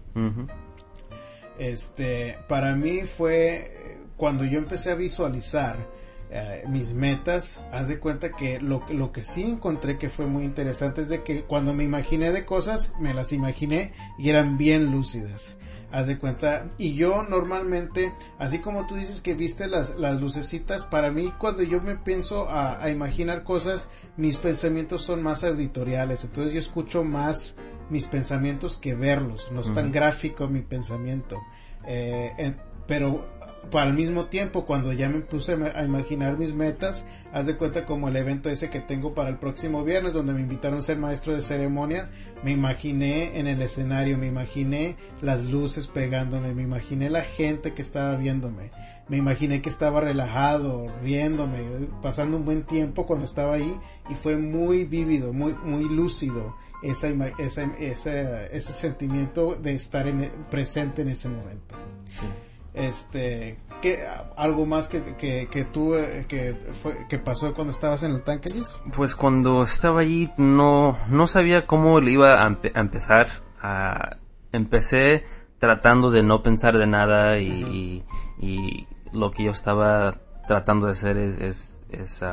[1.58, 5.76] Este, para mí fue cuando yo empecé a visualizar
[6.32, 10.44] eh, mis metas, haz de cuenta que lo, lo que sí encontré que fue muy
[10.44, 14.92] interesante es de que cuando me imaginé de cosas, me las imaginé y eran bien
[14.92, 15.56] lúcidas.
[15.90, 20.84] Haz de cuenta, y yo normalmente, así como tú dices que viste las, las lucecitas,
[20.84, 26.52] para mí cuando yo me pienso a, imaginar cosas, mis pensamientos son más auditoriales, entonces
[26.52, 27.56] yo escucho más
[27.90, 31.40] mis pensamientos que verlos, no es tan gráfico mi pensamiento.
[31.88, 32.54] Eh,
[32.86, 33.24] pero
[33.72, 38.08] al mismo tiempo cuando ya me puse a imaginar mis metas, haz de cuenta como
[38.08, 41.34] el evento ese que tengo para el próximo viernes donde me invitaron a ser maestro
[41.34, 42.10] de ceremonia,
[42.42, 47.82] me imaginé en el escenario, me imaginé las luces pegándome, me imaginé la gente que
[47.82, 48.70] estaba viéndome,
[49.08, 54.36] me imaginé que estaba relajado, riéndome, pasando un buen tiempo cuando estaba ahí y fue
[54.36, 61.76] muy vívido, muy, muy lúcido esa, ese sentimiento de estar en, presente en ese momento.
[62.72, 64.06] Este, ¿qué,
[64.36, 68.22] ¿Algo más que, que, que tú, eh, que, fue, que pasó cuando estabas en el
[68.22, 68.48] tanque,
[68.94, 73.28] Pues cuando estaba allí no, no sabía cómo le iba a, empezar.
[73.60, 74.16] A,
[74.52, 75.24] empecé
[75.58, 78.04] tratando de no pensar de nada y,
[78.40, 82.24] y, lo que yo estaba tratando de hacer es, es, es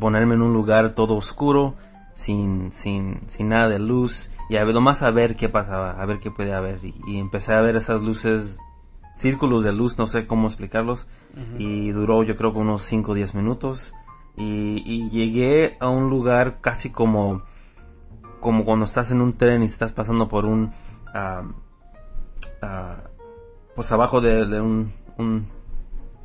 [0.00, 1.74] ponerme en un lugar todo oscuro,
[2.14, 6.06] sin, sin, sin nada de luz y a ver, más a ver qué pasaba, a
[6.06, 8.58] ver qué puede haber y, y empecé a ver esas luces
[9.18, 11.08] círculos de luz, no sé cómo explicarlos,
[11.58, 13.92] y duró yo creo que unos 5 o 10 minutos,
[14.36, 17.42] y, llegué a un lugar casi como,
[18.38, 20.72] como cuando estás en un tren y estás pasando por un,
[23.74, 25.48] pues abajo de, un, un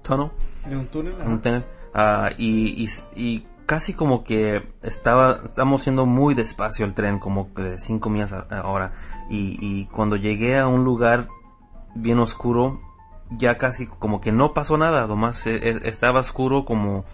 [0.03, 0.29] túnel.
[0.69, 1.13] De un túnel.
[1.25, 1.65] Un túnel.
[1.95, 7.79] Ah, y, y, casi como que estaba, estamos yendo muy despacio el tren, como de
[7.79, 8.91] 5 millas a hora.
[9.31, 11.27] Y, y cuando llegué a un lugar
[11.95, 12.81] bien oscuro,
[13.31, 17.05] ya casi como que no pasó nada, nomás e, e, estaba oscuro como,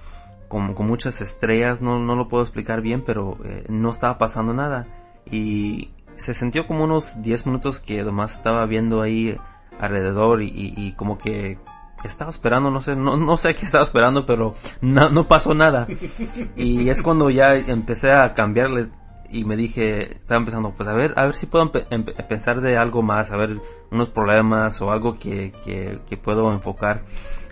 [0.48, 4.54] como con muchas estrellas, no, no lo puedo explicar bien, pero eh, no estaba pasando
[4.54, 4.88] nada.
[5.32, 9.38] Y se sintió como unos 10 minutos que nomás estaba viendo ahí
[9.80, 11.58] alrededor y, como que
[12.04, 15.88] estaba esperando, no sé, no, no sé qué estaba esperando, pero no, no pasó nada.
[16.56, 18.89] Y es cuando ya empecé a cambiarle
[19.32, 23.02] y me dije, estaba empezando, pues a ver, a ver si puedo pensar de algo
[23.02, 23.60] más, a ver
[23.92, 27.04] unos problemas o algo que, que, puedo enfocar.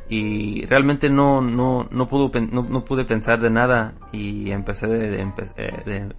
[0.09, 5.21] Y realmente no, no, no, pude, no, pude pensar de nada y empecé de,
[5.57, 6.09] eh,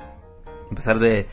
[0.71, 1.27] empezar de,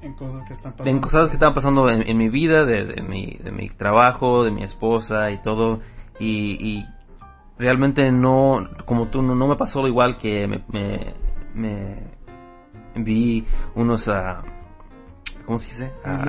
[0.00, 0.90] en cosas que están pasando.
[0.90, 4.62] En cosas que estaban pasando en, mi vida, de, mi, de mi trabajo, de mi
[4.62, 5.80] esposa y todo.
[6.20, 6.86] Y, y
[7.58, 11.14] realmente no, como tú, no, me pasó lo igual que me,
[11.54, 11.96] me,
[12.94, 13.44] vi
[13.74, 14.42] unos, uh,
[15.44, 15.92] ¿cómo se dice?
[16.04, 16.28] Uh,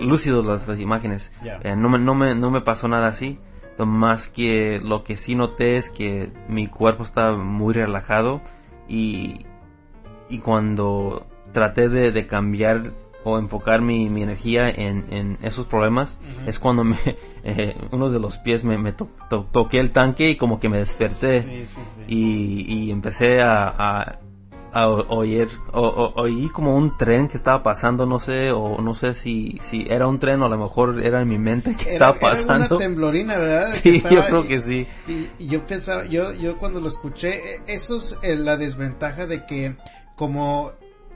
[0.00, 1.32] lúcido, las, imágenes.
[1.62, 3.38] Eh, no, me, no, me, no me pasó nada así.
[3.78, 8.40] Más que lo que sí noté es que mi cuerpo estaba muy relajado
[8.86, 9.44] y,
[10.28, 12.92] y cuando traté de, de cambiar
[13.24, 16.96] o enfocar mi, mi energía en, en, esos problemas es cuando me
[17.44, 21.66] eh, uno de los pies me, me toqué el tanque y como que me desperté.
[22.08, 24.18] Y, y, empecé a, a,
[24.72, 29.14] a oír o, oí como un tren que estaba pasando no sé o no sé
[29.14, 32.18] si si era un tren o a lo mejor era en mi mente que estaba
[32.18, 34.86] pasando era una temblorina verdad sí yo creo que sí.
[35.38, 39.44] y, yo pensaba yo yo cuando lo escuché e, eso es eh, la desventaja de
[39.44, 39.76] que
[40.16, 40.72] como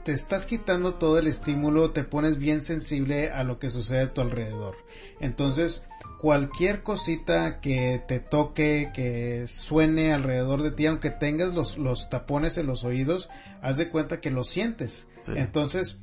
[0.07, 4.13] te estás quitando todo el estímulo, te pones bien sensible a lo que sucede a
[4.13, 4.77] tu alrededor.
[5.19, 5.83] Entonces,
[6.17, 12.57] cualquier cosita que te toque, que suene alrededor de ti, aunque tengas los, los tapones
[12.57, 13.29] en los oídos,
[13.61, 15.07] haz de cuenta que lo sientes.
[15.35, 15.99] Entonces,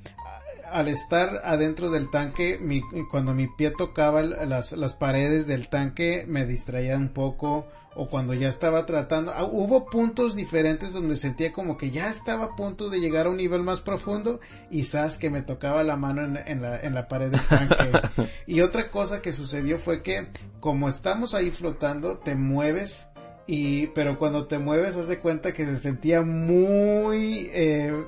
[0.74, 6.24] al estar adentro del tanque, mi, cuando mi pie tocaba las, las, paredes del tanque,
[6.26, 7.68] me distraía un poco.
[7.94, 12.46] O cuando ya estaba tratando, ah, hubo puntos diferentes donde sentía como que ya estaba
[12.46, 15.94] a punto de llegar a un nivel más profundo y sabes que me tocaba la
[15.94, 18.32] mano en, en, la, en la pared del tanque.
[18.48, 20.26] y otra cosa que sucedió fue que
[20.58, 23.06] como estamos ahí flotando, te mueves
[23.46, 28.06] y pero cuando te mueves haz de cuenta que se sentía muy eh,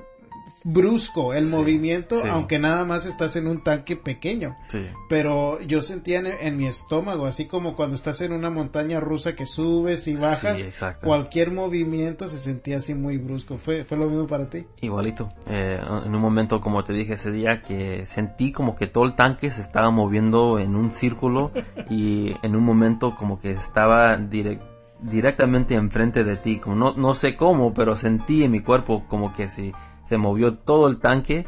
[0.63, 2.27] brusco el Sí, movimiento, sí.
[2.29, 4.55] aunque nada más estás en un tanque pequeño.
[4.69, 4.85] Sí.
[5.09, 9.35] Pero yo sentía en, en mi estómago, así como cuando estás en una montaña rusa
[9.35, 10.59] que subes y bajas,
[11.03, 13.57] cualquier movimiento se sentía así muy brusco.
[13.57, 14.65] ¿Fue, fue lo mismo para ti?
[14.81, 15.31] Igualito.
[15.47, 19.13] Eh, en un momento, como te dije ese día, que sentí como que todo el
[19.15, 21.51] tanque se estaba moviendo en un círculo
[21.89, 24.61] y en un momento como que estaba direc-
[25.01, 26.57] directamente enfrente de ti.
[26.59, 29.71] Como no, no sé cómo, pero sentí en mi cuerpo como que si
[30.07, 31.45] se movió todo el tanque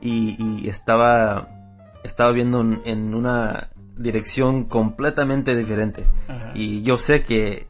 [0.00, 1.48] y, y estaba,
[2.04, 6.04] estaba viendo en, en una dirección completamente diferente.
[6.28, 6.52] Ajá.
[6.54, 7.66] Y yo sé que,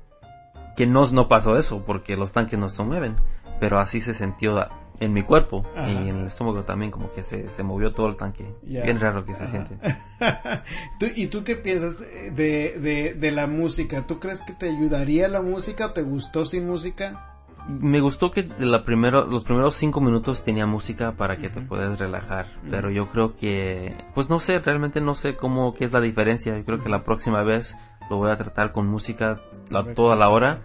[0.76, 3.14] que no, no pasó eso, porque los tanques no se mueven,
[3.61, 4.64] pero así se sintió
[5.01, 5.90] en mi cuerpo Ajá.
[5.90, 8.55] y en el estómago también, como que se, se movió todo el tanque.
[8.62, 9.51] Bien raro que se Ajá.
[9.51, 9.76] siente.
[11.01, 12.30] ¿Tú- ¿Y tú qué piensas de,
[12.78, 14.07] de, de la música?
[14.07, 17.28] ¿Tú crees que te ayudaría la música o te gustó sin música?
[17.68, 21.98] Me gustó que la primero, los primeros cinco minutos tenía música para que te puedas
[21.98, 26.00] relajar, pero yo creo que, pues no sé, realmente no sé cómo, qué es la
[26.00, 26.56] diferencia.
[26.58, 27.76] Yo creo que la próxima vez
[28.10, 29.40] lo voy a tratar con música
[29.70, 30.58] la- toda la hora.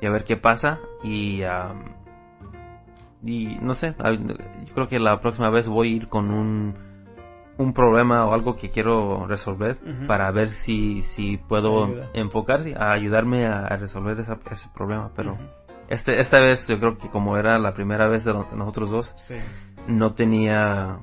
[0.00, 1.82] Y a ver qué pasa y am,
[3.24, 6.74] y no sé yo creo que la próxima vez voy a ir con un
[7.56, 13.46] un problema o algo que quiero resolver para ver si si puedo enfocarse a ayudarme
[13.46, 15.36] a, a resolver esa- ese problema pero.
[15.88, 19.34] Este esta vez yo creo que como era la primera vez de, nosotros dos Sí.
[19.86, 20.98] no tenía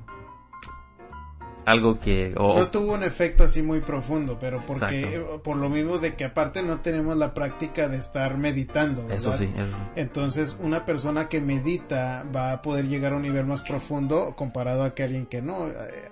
[1.64, 5.42] algo que No tuvo un efecto así muy profundo, pero porque Exacto.
[5.44, 9.02] por lo mismo de que aparte no tenemos la práctica de estar meditando.
[9.02, 9.16] ¿verdad?
[9.16, 9.82] eso sí eso sí.
[9.94, 14.82] Entonces, una persona que medita va a poder llegar a un nivel más profundo comparado
[14.82, 15.68] a que alguien que no.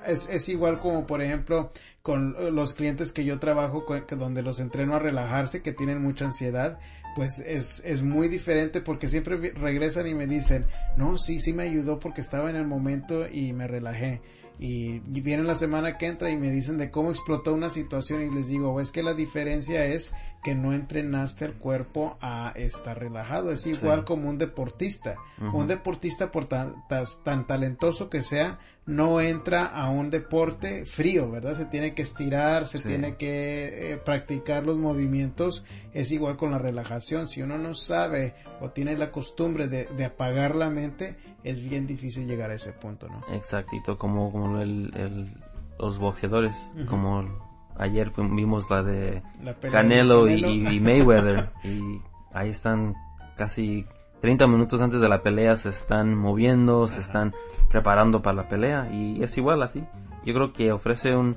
[0.07, 4.43] Es, es igual como, por ejemplo, con los clientes que yo trabajo, con- que donde
[4.43, 6.79] los entreno a relajarse, que tienen mucha ansiedad,
[7.15, 11.65] pues es, es muy diferente porque siempre regresan y me dicen, no, sí, sí me
[11.65, 14.21] ayudó porque estaba en el momento y me relajé.
[14.59, 18.23] Y, y vienen la semana que entra y me dicen de cómo explotó una situación
[18.23, 22.99] y les digo, es que la diferencia es que no entrenaste el cuerpo a estar
[22.99, 23.53] relajado.
[23.53, 24.05] Es igual Sí.
[24.07, 25.17] como un deportista.
[25.53, 26.77] Un deportista, por tan,
[27.25, 31.55] tan talentoso que sea, no entra a un deporte frío, ¿verdad?
[31.57, 32.89] Se tiene que estirar, se Sí.
[32.89, 35.65] tiene que eh, practicar los movimientos.
[35.93, 37.27] Es igual con la relajación.
[37.29, 41.87] Si uno no sabe o tiene la costumbre de, de apagar la mente, es bien
[41.87, 43.23] difícil llegar a ese punto, ¿no?
[43.35, 45.35] Exactito, como, como el, el-
[45.79, 46.55] los boxeadores,
[46.89, 47.50] como
[47.81, 52.01] ayer vimos la de La pelea de Canelo, y- Mayweather, y
[52.33, 52.95] ahí están
[53.37, 53.87] casi
[54.21, 57.35] 30 minutos antes de la pelea, se están moviendo, se están
[57.69, 59.83] preparando para la pelea, y es igual así.
[60.25, 61.37] Yo creo que ofrece un,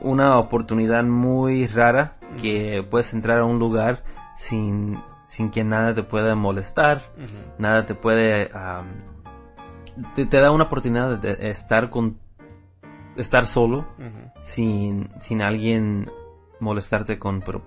[0.00, 4.04] una oportunidad muy rara, que puedes entrar a un lugar
[4.36, 7.00] sin, sin que nada te pueda molestar,
[7.58, 8.50] nada te puede
[10.14, 12.18] te, te da una oportunidad de, de estar con
[13.16, 13.86] estar solo
[14.42, 16.10] sin sin alguien
[16.60, 17.60] molestarte con pre-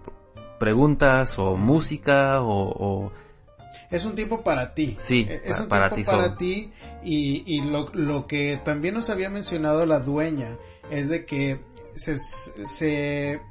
[0.60, 2.70] preguntas o música o,
[3.06, 3.12] o-
[3.91, 4.96] Es un tiempo para ti.
[5.00, 6.38] Sí, Eh, es un para tiempo ti para solo.
[6.38, 6.72] ti
[7.04, 10.58] y, y lo, lo que también nos había mencionado la dueña
[10.89, 11.60] es de que
[11.93, 13.41] se, se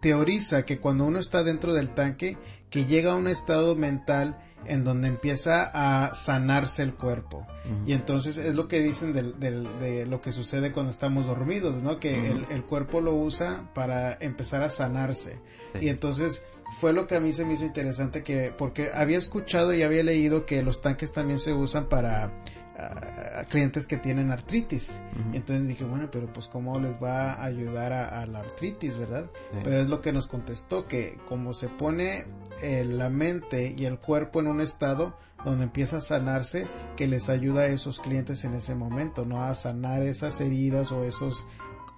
[0.00, 2.36] teoriza que cuando uno está dentro del tanque
[2.70, 7.46] que llega a un estado mental en donde empieza a sanarse el cuerpo.
[7.86, 11.82] Y entonces es lo que dicen del, del- de lo que sucede cuando estamos dormidos,
[11.82, 12.00] ¿no?
[12.00, 15.38] Que el, el cuerpo lo usa para empezar a sanarse.
[15.72, 15.78] Sí.
[15.82, 16.42] Y entonces
[16.80, 20.02] fue lo que a mí se me hizo interesante que porque había escuchado y había
[20.02, 22.32] leído que los tanques también se usan para
[22.78, 25.00] ah, clientes que tienen artritis.
[25.20, 25.34] Ujú.
[25.34, 28.96] Y entonces dije, bueno, pero pues cómo les va a ayudar a, a la artritis,
[28.96, 29.30] ¿verdad?
[29.52, 29.58] Sí.
[29.62, 32.26] Pero es lo que nos contestó, que como se pone
[32.62, 37.28] eh, la mente y el cuerpo en un estado donde empieza a sanarse, que les
[37.28, 39.42] ayuda a esos clientes en ese momento, ¿no?
[39.42, 41.46] A sanar esas heridas o esos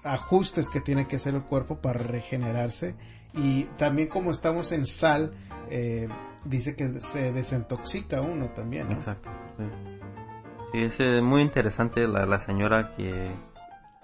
[0.04, 2.94] ajustes que tiene que hacer el cuerpo para regenerarse.
[3.34, 5.32] Y también como estamos en sal,
[5.70, 6.08] eh,
[6.44, 8.90] dice que se desintoxica uno también.
[8.92, 9.30] Exacto.
[10.72, 13.30] Sí, es eh, muy interesante la, la señora que,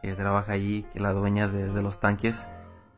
[0.03, 2.49] que trabaja allí, que la dueña de los tanques.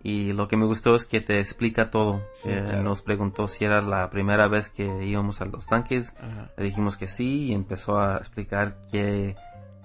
[0.03, 2.23] Y lo que me gustó es que te explica todo.
[2.33, 2.83] Sí, Eh, claro.
[2.83, 6.15] Nos preguntó si era la primera vez que íbamos a los tanques.
[6.19, 6.51] Ajá.
[6.57, 9.37] Le dijimos que sí y empezó a explicar que,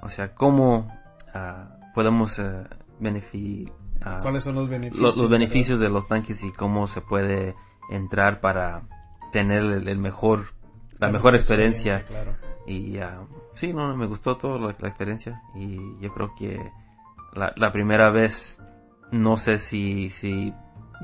[0.01, 0.87] o sea, cómo
[1.33, 2.63] ah, podemos eh,
[3.01, 3.69] benefi-
[4.03, 5.17] ah, ¿Cuáles son los lo- beneficios?
[5.17, 7.55] los, beneficios de los tanques y cómo se puede
[7.89, 8.83] entrar para
[9.33, 10.45] tener el, el mejor,
[10.97, 12.05] la, mejor experiencia.
[12.05, 12.35] claro.
[12.65, 13.19] Y ah,
[13.53, 15.41] sí, no, no, me gustó toda la, la experiencia.
[15.55, 16.71] Y yo creo que
[17.33, 18.61] la, la primera vez,
[19.11, 20.53] no sé si, si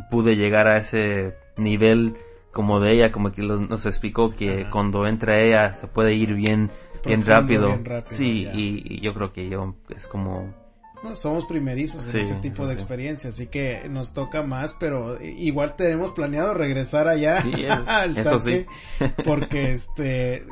[0.09, 2.15] pude llegar a ese nivel
[2.51, 6.69] como de ella, como que nos explicó que cuando entra ella se puede ir bien,
[7.05, 7.67] bien rápido.
[7.67, 10.53] bien rápido, sí, y, y yo creo que yo es como
[11.03, 12.79] No, somos primerizos en Sí, ese tipo de sí.
[12.79, 18.17] experiencia, así que nos toca más, pero igual tenemos planeado regresar allá Sí, es- al
[18.17, 18.67] eso tanque,
[19.25, 20.43] porque este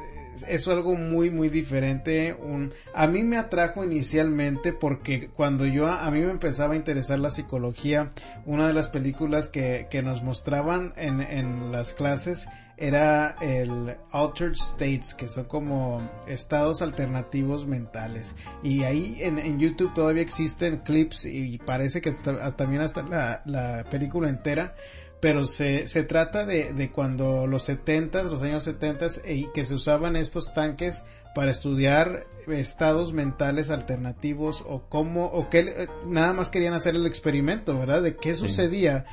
[0.47, 2.33] es algo muy muy diferente.
[2.33, 7.19] Un, a mí me atrajo inicialmente porque cuando yo a mí me empezaba a interesar
[7.19, 8.11] la psicología,
[8.45, 12.47] una de las películas que, que nos mostraban en, en las clases
[12.81, 18.37] era el Altered States, que son como estados alternativos mentales.
[18.63, 23.41] Y ahí en, en YouTube todavía existen clips y parece que ta- también hasta la,
[23.45, 24.75] la película entera.
[25.21, 29.73] Pero se, se trata de, de cuando los 70, los años 70 y que se
[29.73, 31.03] usaban estos tanques
[31.35, 37.05] para estudiar estados mentales alternativos o cómo, o que eh, nada más querían hacer el
[37.05, 38.01] experimento, ¿verdad?
[38.01, 39.05] De qué sucedía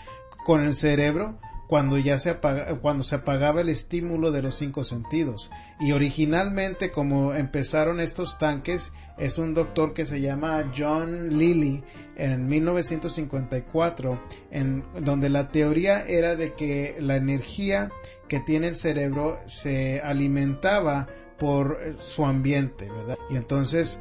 [0.44, 2.36] con el cerebro cuando ya se
[2.80, 5.50] cuando se apagaba el estímulo de los cinco sentidos.
[5.80, 11.82] Y originalmente como empezaron estos tanques es un doctor que se llama John Lilly
[12.16, 17.90] en 1954 en donde la teoría era de que la energía
[18.28, 21.08] que tiene el cerebro se alimentaba
[21.38, 23.18] por su ambiente, ¿verdad?
[23.30, 24.00] Y entonces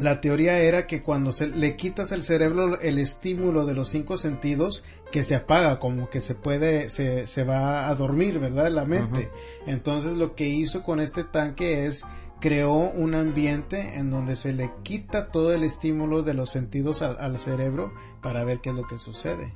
[0.00, 4.16] la teoría era que cuando se le quitas el cerebro el estímulo de los cinco
[4.16, 4.82] sentidos
[5.12, 9.30] que se apaga como que se puede se, se va a dormir verdad la mente.
[9.66, 12.04] Entonces lo que hizo con este tanque es
[12.40, 17.18] creó un ambiente en donde se le quita todo el estímulo de los sentidos al,
[17.18, 17.92] al cerebro
[18.22, 19.52] para ver qué es lo que sucede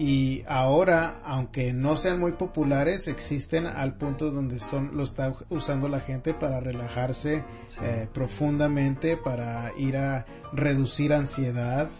[0.00, 5.90] y ahora aunque no sean muy populares existen al punto donde son lo está usando
[5.90, 7.44] la gente para relajarse
[7.82, 10.24] eh, profundamente para ir a
[10.54, 11.90] reducir ansiedad.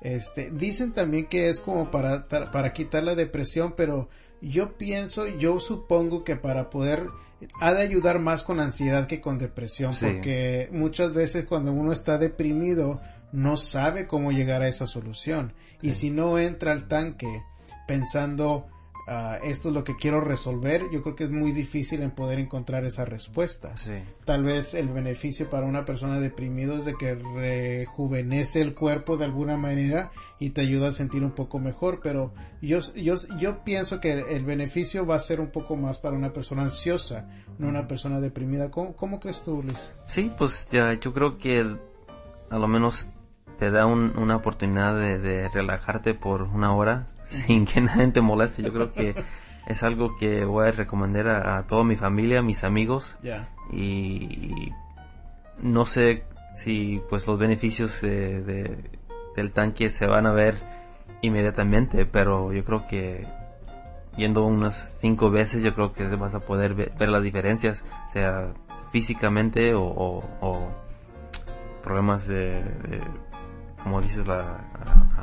[0.00, 4.08] Este dicen también que es como para para quitar la depresión pero
[4.40, 7.08] yo pienso yo supongo que para poder
[7.60, 10.06] ha de ayudar más con ansiedad que con depresión Sí.
[10.06, 13.02] porque muchas veces cuando uno está deprimido
[13.32, 15.52] no sabe cómo llegar a esa solución.
[15.82, 17.42] Y si no entra al tanque
[17.90, 18.66] pensando
[19.08, 22.38] ah, esto es lo que quiero resolver yo creo que es muy difícil en poder
[22.38, 23.94] encontrar esa respuesta Sí.
[24.24, 29.24] tal vez el beneficio para una persona deprimida es de que rejuvenece el cuerpo de
[29.24, 32.32] alguna manera y te ayuda a sentir un poco mejor, pero
[32.62, 36.32] yo, yo, yo pienso que el beneficio va a ser un poco más para una
[36.32, 37.28] persona ansiosa,
[37.58, 38.70] no una persona deprimida.
[38.70, 39.92] ¿Cómo, cómo crees tú, Luis?
[40.06, 41.76] Sí, pues ya yo creo que
[42.50, 43.08] a lo menos
[43.58, 47.08] te da un- una oportunidad de, de relajarte por una hora
[47.46, 48.62] sin que nadie te moleste.
[48.62, 49.14] Yo creo que
[49.66, 53.48] es algo que voy a recomendar a, a toda mi familia, a mis amigos Ya.
[53.72, 54.72] y,
[55.62, 56.24] no sé
[56.54, 58.90] si pues los beneficios de, de-
[59.36, 60.54] del tanque se van a ver
[61.22, 63.26] inmediatamente, pero yo creo que
[64.16, 68.52] yendo unas cinco veces yo creo que vas a poder ve- ver, las diferencias, sea
[68.90, 70.68] físicamente o, o- o
[71.82, 73.00] problemas de, de,
[73.82, 74.64] como dices, la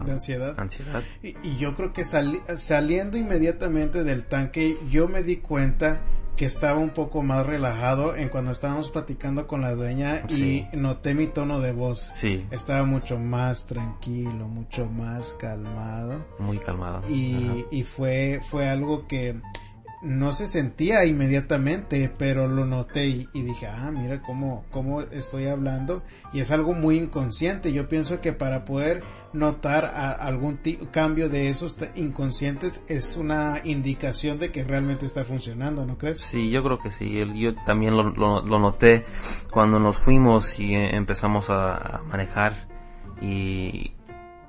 [0.07, 0.59] ansiedad.
[0.59, 1.03] ansiedad.
[1.23, 6.01] Y, y yo creo que sali- saliendo inmediatamente del tanque, yo me di cuenta
[6.35, 10.67] que estaba un poco más relajado en cuando estábamos platicando con la dueña Sí.
[10.71, 12.11] y noté mi tono de voz.
[12.13, 16.23] Sí, Estaba mucho más tranquilo, mucho más calmado.
[16.37, 17.01] muy calmado.
[17.09, 19.41] y, y fue fue algo que
[20.01, 25.47] no se sentía inmediatamente pero lo noté y, y dije ah mira cómo cómo estoy
[25.47, 29.01] hablando y es algo muy inconsciente yo pienso que para poder
[29.33, 30.59] notar algún
[30.91, 36.49] cambio de esos inconscientes es una indicación de que realmente está funcionando no crees Sí,
[36.51, 37.23] yo creo que sí.
[37.35, 39.05] Yo también lo, lo- lo noté
[39.51, 42.67] cuando nos fuimos y eh, empezamos a, a manejar.
[43.21, 43.91] Y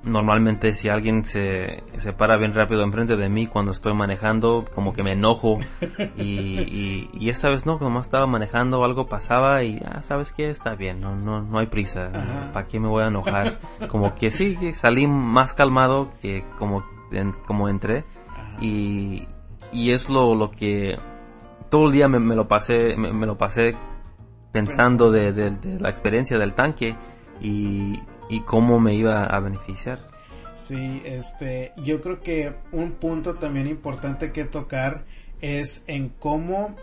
[0.08, 4.92] normalmente si alguien se, se para bien rápido enfrente de mí cuando estoy manejando, como
[4.92, 5.58] que me enojo.
[6.16, 10.48] Y, y, y esta vez no, nomás estaba manejando, algo pasaba y, ah, ¿sabes qué?
[10.50, 12.10] Está bien, no, no, no hay prisa.
[12.12, 12.50] Ajá.
[12.52, 13.58] ¿Para qué me voy a enojar?
[13.88, 18.04] Como que sí, que salí más calmado que como, en- como entré.
[18.60, 19.28] Y,
[19.72, 20.98] y es lo, lo que
[21.70, 23.76] todo el día me, me lo pasé me, me lo pasé
[24.52, 26.96] pensando de, de- de la experiencia del tanque
[27.40, 29.98] y, y cómo me iba a beneficiar.
[30.54, 35.04] Sí, este, yo creo que un punto también importante que tocar
[35.40, 36.74] es en cómo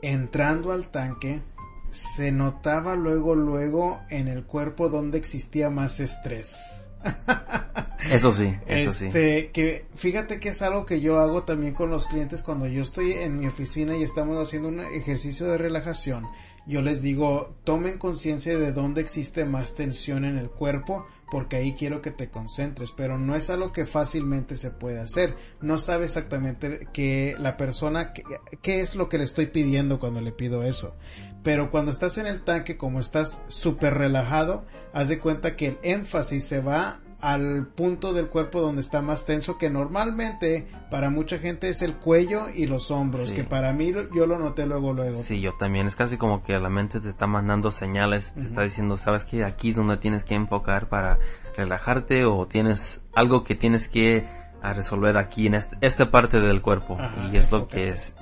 [0.00, 1.42] entrando al tanque
[1.88, 6.56] se notaba luego luego en el cuerpo donde existía más estrés.
[8.10, 9.06] Eso sí, eso sí.
[9.06, 12.82] Este, que fíjate que es algo que yo hago también con los clientes cuando yo
[12.82, 16.26] estoy en mi oficina y estamos haciendo un ejercicio de relajación.
[16.66, 21.74] Yo les digo, tomen conciencia de dónde existe más tensión en el cuerpo, porque ahí
[21.74, 25.36] quiero que te concentres, pero no es algo que fácilmente se puede hacer.
[25.60, 30.32] No sabe exactamente que la persona, qué es lo que le estoy pidiendo cuando le
[30.32, 30.94] pido eso.
[31.42, 35.78] Pero cuando estás en el tanque, como estás súper relajado, haz de cuenta que el
[35.82, 41.38] énfasis se va al punto del cuerpo donde está más tenso que normalmente para mucha
[41.38, 45.20] gente es el cuello y los hombros que para mí yo lo noté luego luego.
[45.20, 45.86] Sí yo también.
[45.86, 49.44] Es casi como que la mente te está mandando señales te está diciendo sabes que
[49.44, 51.18] aquí es donde tienes que enfocar para
[51.56, 54.26] relajarte o tienes algo que tienes que
[54.62, 56.98] resolver aquí en esta parte del cuerpo
[57.30, 58.16] y es lo que es,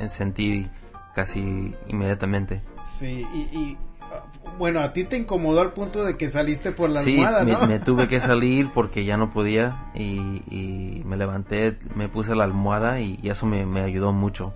[0.00, 0.68] eh, sentí
[1.14, 2.62] casi inmediatamente.
[2.86, 3.76] Sí y
[4.58, 7.60] bueno, a ti te incomodó al punto de que saliste por la almohada, ¿no?
[7.60, 12.44] Me, me tuve que salir porque ya no podía y, me levanté, me puse la
[12.44, 14.54] almohada y, eso me, ayudó mucho.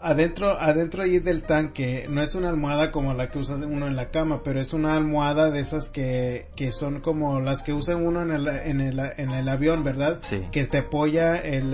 [0.00, 3.96] Adentro, adentro ahí del tanque, no es una almohada como la que usa uno en
[3.96, 7.96] la cama, pero es una almohada de esas que, que son como las que usa
[7.96, 10.18] uno en el, en el, en el avión, ¿verdad?
[10.20, 10.42] Sí.
[10.52, 11.72] Que te apoya el,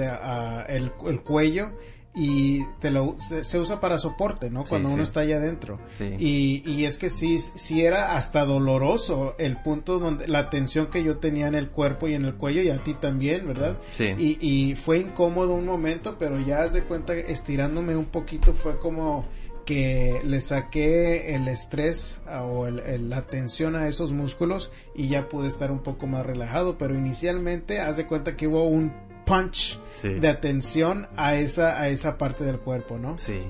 [0.69, 1.73] el, el cuello
[2.15, 4.65] y te lo, se, usa para soporte, ¿no?
[4.65, 5.79] Cuando uno está allá adentro.
[6.01, 11.05] Y, y, es que sí, sí era hasta doloroso el punto donde la tensión que
[11.05, 13.79] yo tenía en el cuerpo y en el cuello y a ti también, ¿verdad?
[13.93, 14.15] Sí.
[14.19, 18.79] Y, y fue incómodo un momento, pero ya has de cuenta estirándome un poquito fue
[18.79, 19.25] como
[19.65, 25.71] que le saqué el estrés o la tensión a esos músculos y ya pude estar
[25.71, 28.93] un poco más relajado, pero inicialmente haz de cuenta que hubo un
[29.25, 33.19] punch de atención a esa, a esa parte del cuerpo, ¿no?
[33.19, 33.41] Sí,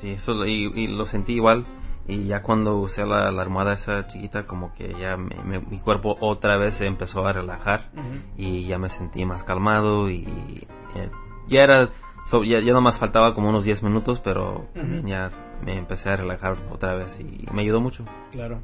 [0.00, 1.66] sí, eso, y, lo sentí igual.
[2.06, 6.76] Y ya cuando usé la, almohada esa chiquita, como que ya mi cuerpo otra vez
[6.76, 7.90] se empezó a relajar
[8.36, 11.10] y ya me sentí más calmado y eh,
[11.48, 11.90] ya era,
[12.46, 14.68] ya, ya nomás faltaba como unos 10 minutos, pero
[15.04, 15.30] ya
[15.64, 18.04] me empecé a relajar otra vez y me ayudó mucho.
[18.30, 18.60] Claro.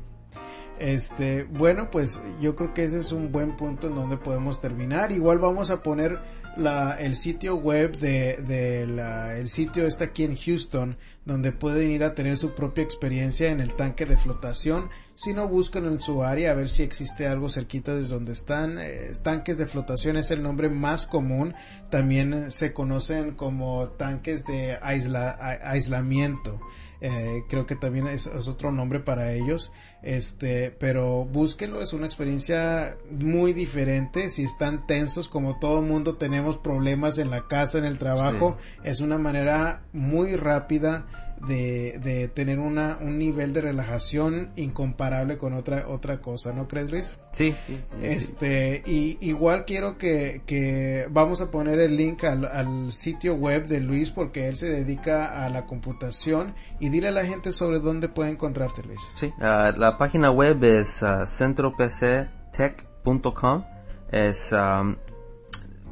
[0.78, 5.12] Este, bueno, pues yo creo que ese es un buen punto en donde podemos terminar.
[5.12, 6.18] Igual vamos a poner
[6.56, 12.04] la, el sitio web de, la, el sitio está aquí en Houston, donde pueden ir
[12.04, 14.88] a tener su propia experiencia en el tanque de flotación.
[15.14, 18.78] Si no, buscan en su área a ver si existe algo cerquita de donde están.
[18.78, 21.54] Eh, tanques de flotación es el nombre más común.
[21.90, 26.60] También se conocen como tanques de aislamiento.
[27.06, 29.72] Eh, creo que también es, otro nombre para ellos.
[30.00, 34.30] Este, pero búsquenlo, es una experiencia muy diferente.
[34.30, 39.02] Si están tensos, como todo mundo tenemos problemas en la casa, en el trabajo, es
[39.02, 45.86] una manera muy rápida de, de tener una, un nivel de relajación incomparable con otra,
[45.88, 47.18] otra cosa, ¿no crees, Luis?
[47.32, 47.54] Sí.
[48.02, 53.66] este, y igual quiero que, que vamos a poner el link al, al, sitio web
[53.66, 57.80] de Luis porque él se dedica a la computación y dile a la gente sobre
[57.80, 59.00] dónde puede encontrarte, Luis.
[59.14, 63.64] Sí, ah, la página web es uh, centropctech.com.
[64.10, 64.54] Es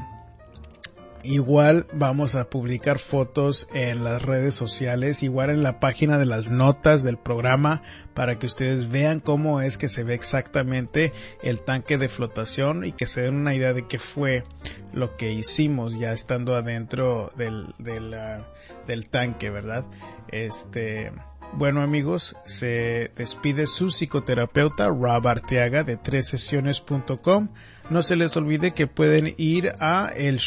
[1.29, 6.49] Igual vamos a publicar fotos en las redes sociales, igual en la página de las
[6.49, 7.81] notas del programa
[8.13, 11.11] para que ustedes vean cómo es que se ve exactamente
[11.43, 14.45] el tanque de flotación y que se den una idea de qué fue
[14.93, 19.85] lo que hicimos ya estando adentro del, del, tanque, ¿verdad?
[20.29, 21.11] Este,
[21.51, 27.49] bueno amigos, se despide su psicoterapeuta Rob Arteaga de tresesiones.com.
[27.89, 30.39] No se les olvide que pueden ir a el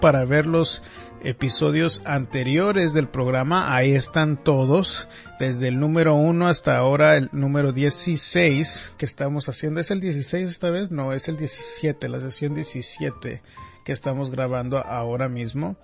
[0.00, 0.82] para ver los
[1.22, 3.74] episodios anteriores del programa.
[3.74, 9.78] Ahí están todos, desde el número 1 hasta ahora el número 16 que estamos haciendo.
[9.80, 10.90] ¿Es el 16 esta vez?
[10.90, 13.42] No, es el 17, la sesión 17
[13.84, 15.76] que estamos grabando ahora mismo.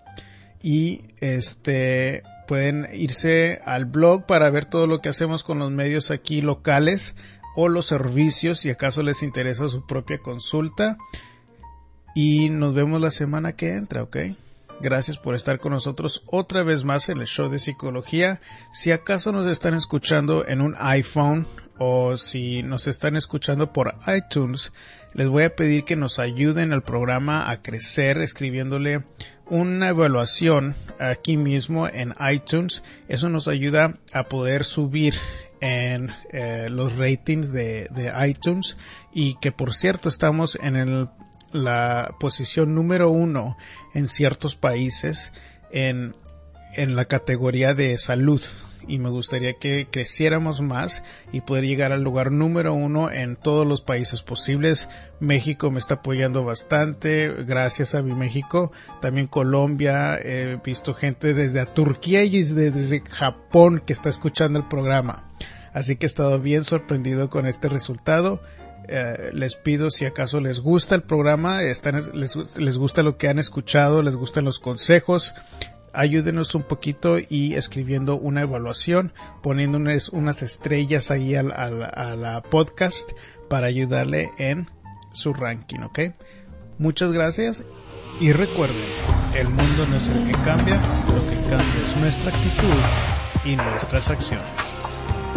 [0.62, 6.10] y este pueden irse al blog para ver todo lo que hacemos con los medios
[6.10, 7.14] aquí locales
[7.60, 10.96] o los servicios si acaso les interesa su propia consulta
[12.14, 14.16] y nos vemos la semana que entra, ¿ok?
[14.80, 18.40] Gracias por estar con nosotros otra vez más en el show de psicología.
[18.72, 21.48] Si acaso nos están escuchando en un iPhone
[21.78, 24.72] o si nos están escuchando por iTunes,
[25.12, 29.02] les voy a pedir que nos ayuden al programa a crecer escribiéndole
[29.46, 32.84] una evaluación aquí mismo en iTunes.
[33.08, 35.14] Eso nos ayuda a poder subir
[35.60, 38.76] en eh, los ratings de, de, iTunes.
[39.12, 41.08] Y que por cierto estamos en el,
[41.52, 43.56] la posición número uno
[43.94, 45.32] en ciertos países
[45.70, 46.14] en,
[46.74, 48.42] en la categoría de salud
[48.88, 53.66] y me gustaría que creciéramos más y poder llegar al lugar número uno en todos
[53.66, 54.88] los países posibles.
[55.20, 58.72] México me está apoyando bastante, gracias a mi México.
[59.00, 65.28] También Colombia, he visto gente desde Turquía y desde Japón que está escuchando el programa.
[65.72, 68.40] Así que he estado bien sorprendido con este resultado.
[68.90, 73.28] Eh, les pido si acaso les gusta el programa, están, les, les gusta lo que
[73.28, 75.34] han escuchado, les gustan los consejos,
[75.92, 79.12] ayúdenos un poquito y escribiendo una evaluación,
[79.42, 83.10] poniendo unas, estrellas ahí al, a la podcast
[83.48, 84.68] para ayudarle en
[85.12, 86.00] su ranking, ¿ok?
[86.78, 87.64] Muchas gracias
[88.20, 88.76] y recuerden,
[89.34, 92.74] el mundo no es el que cambia, lo que cambia es nuestra actitud
[93.44, 94.46] y nuestras acciones.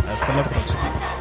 [0.08, 1.21] Hasta la próxima.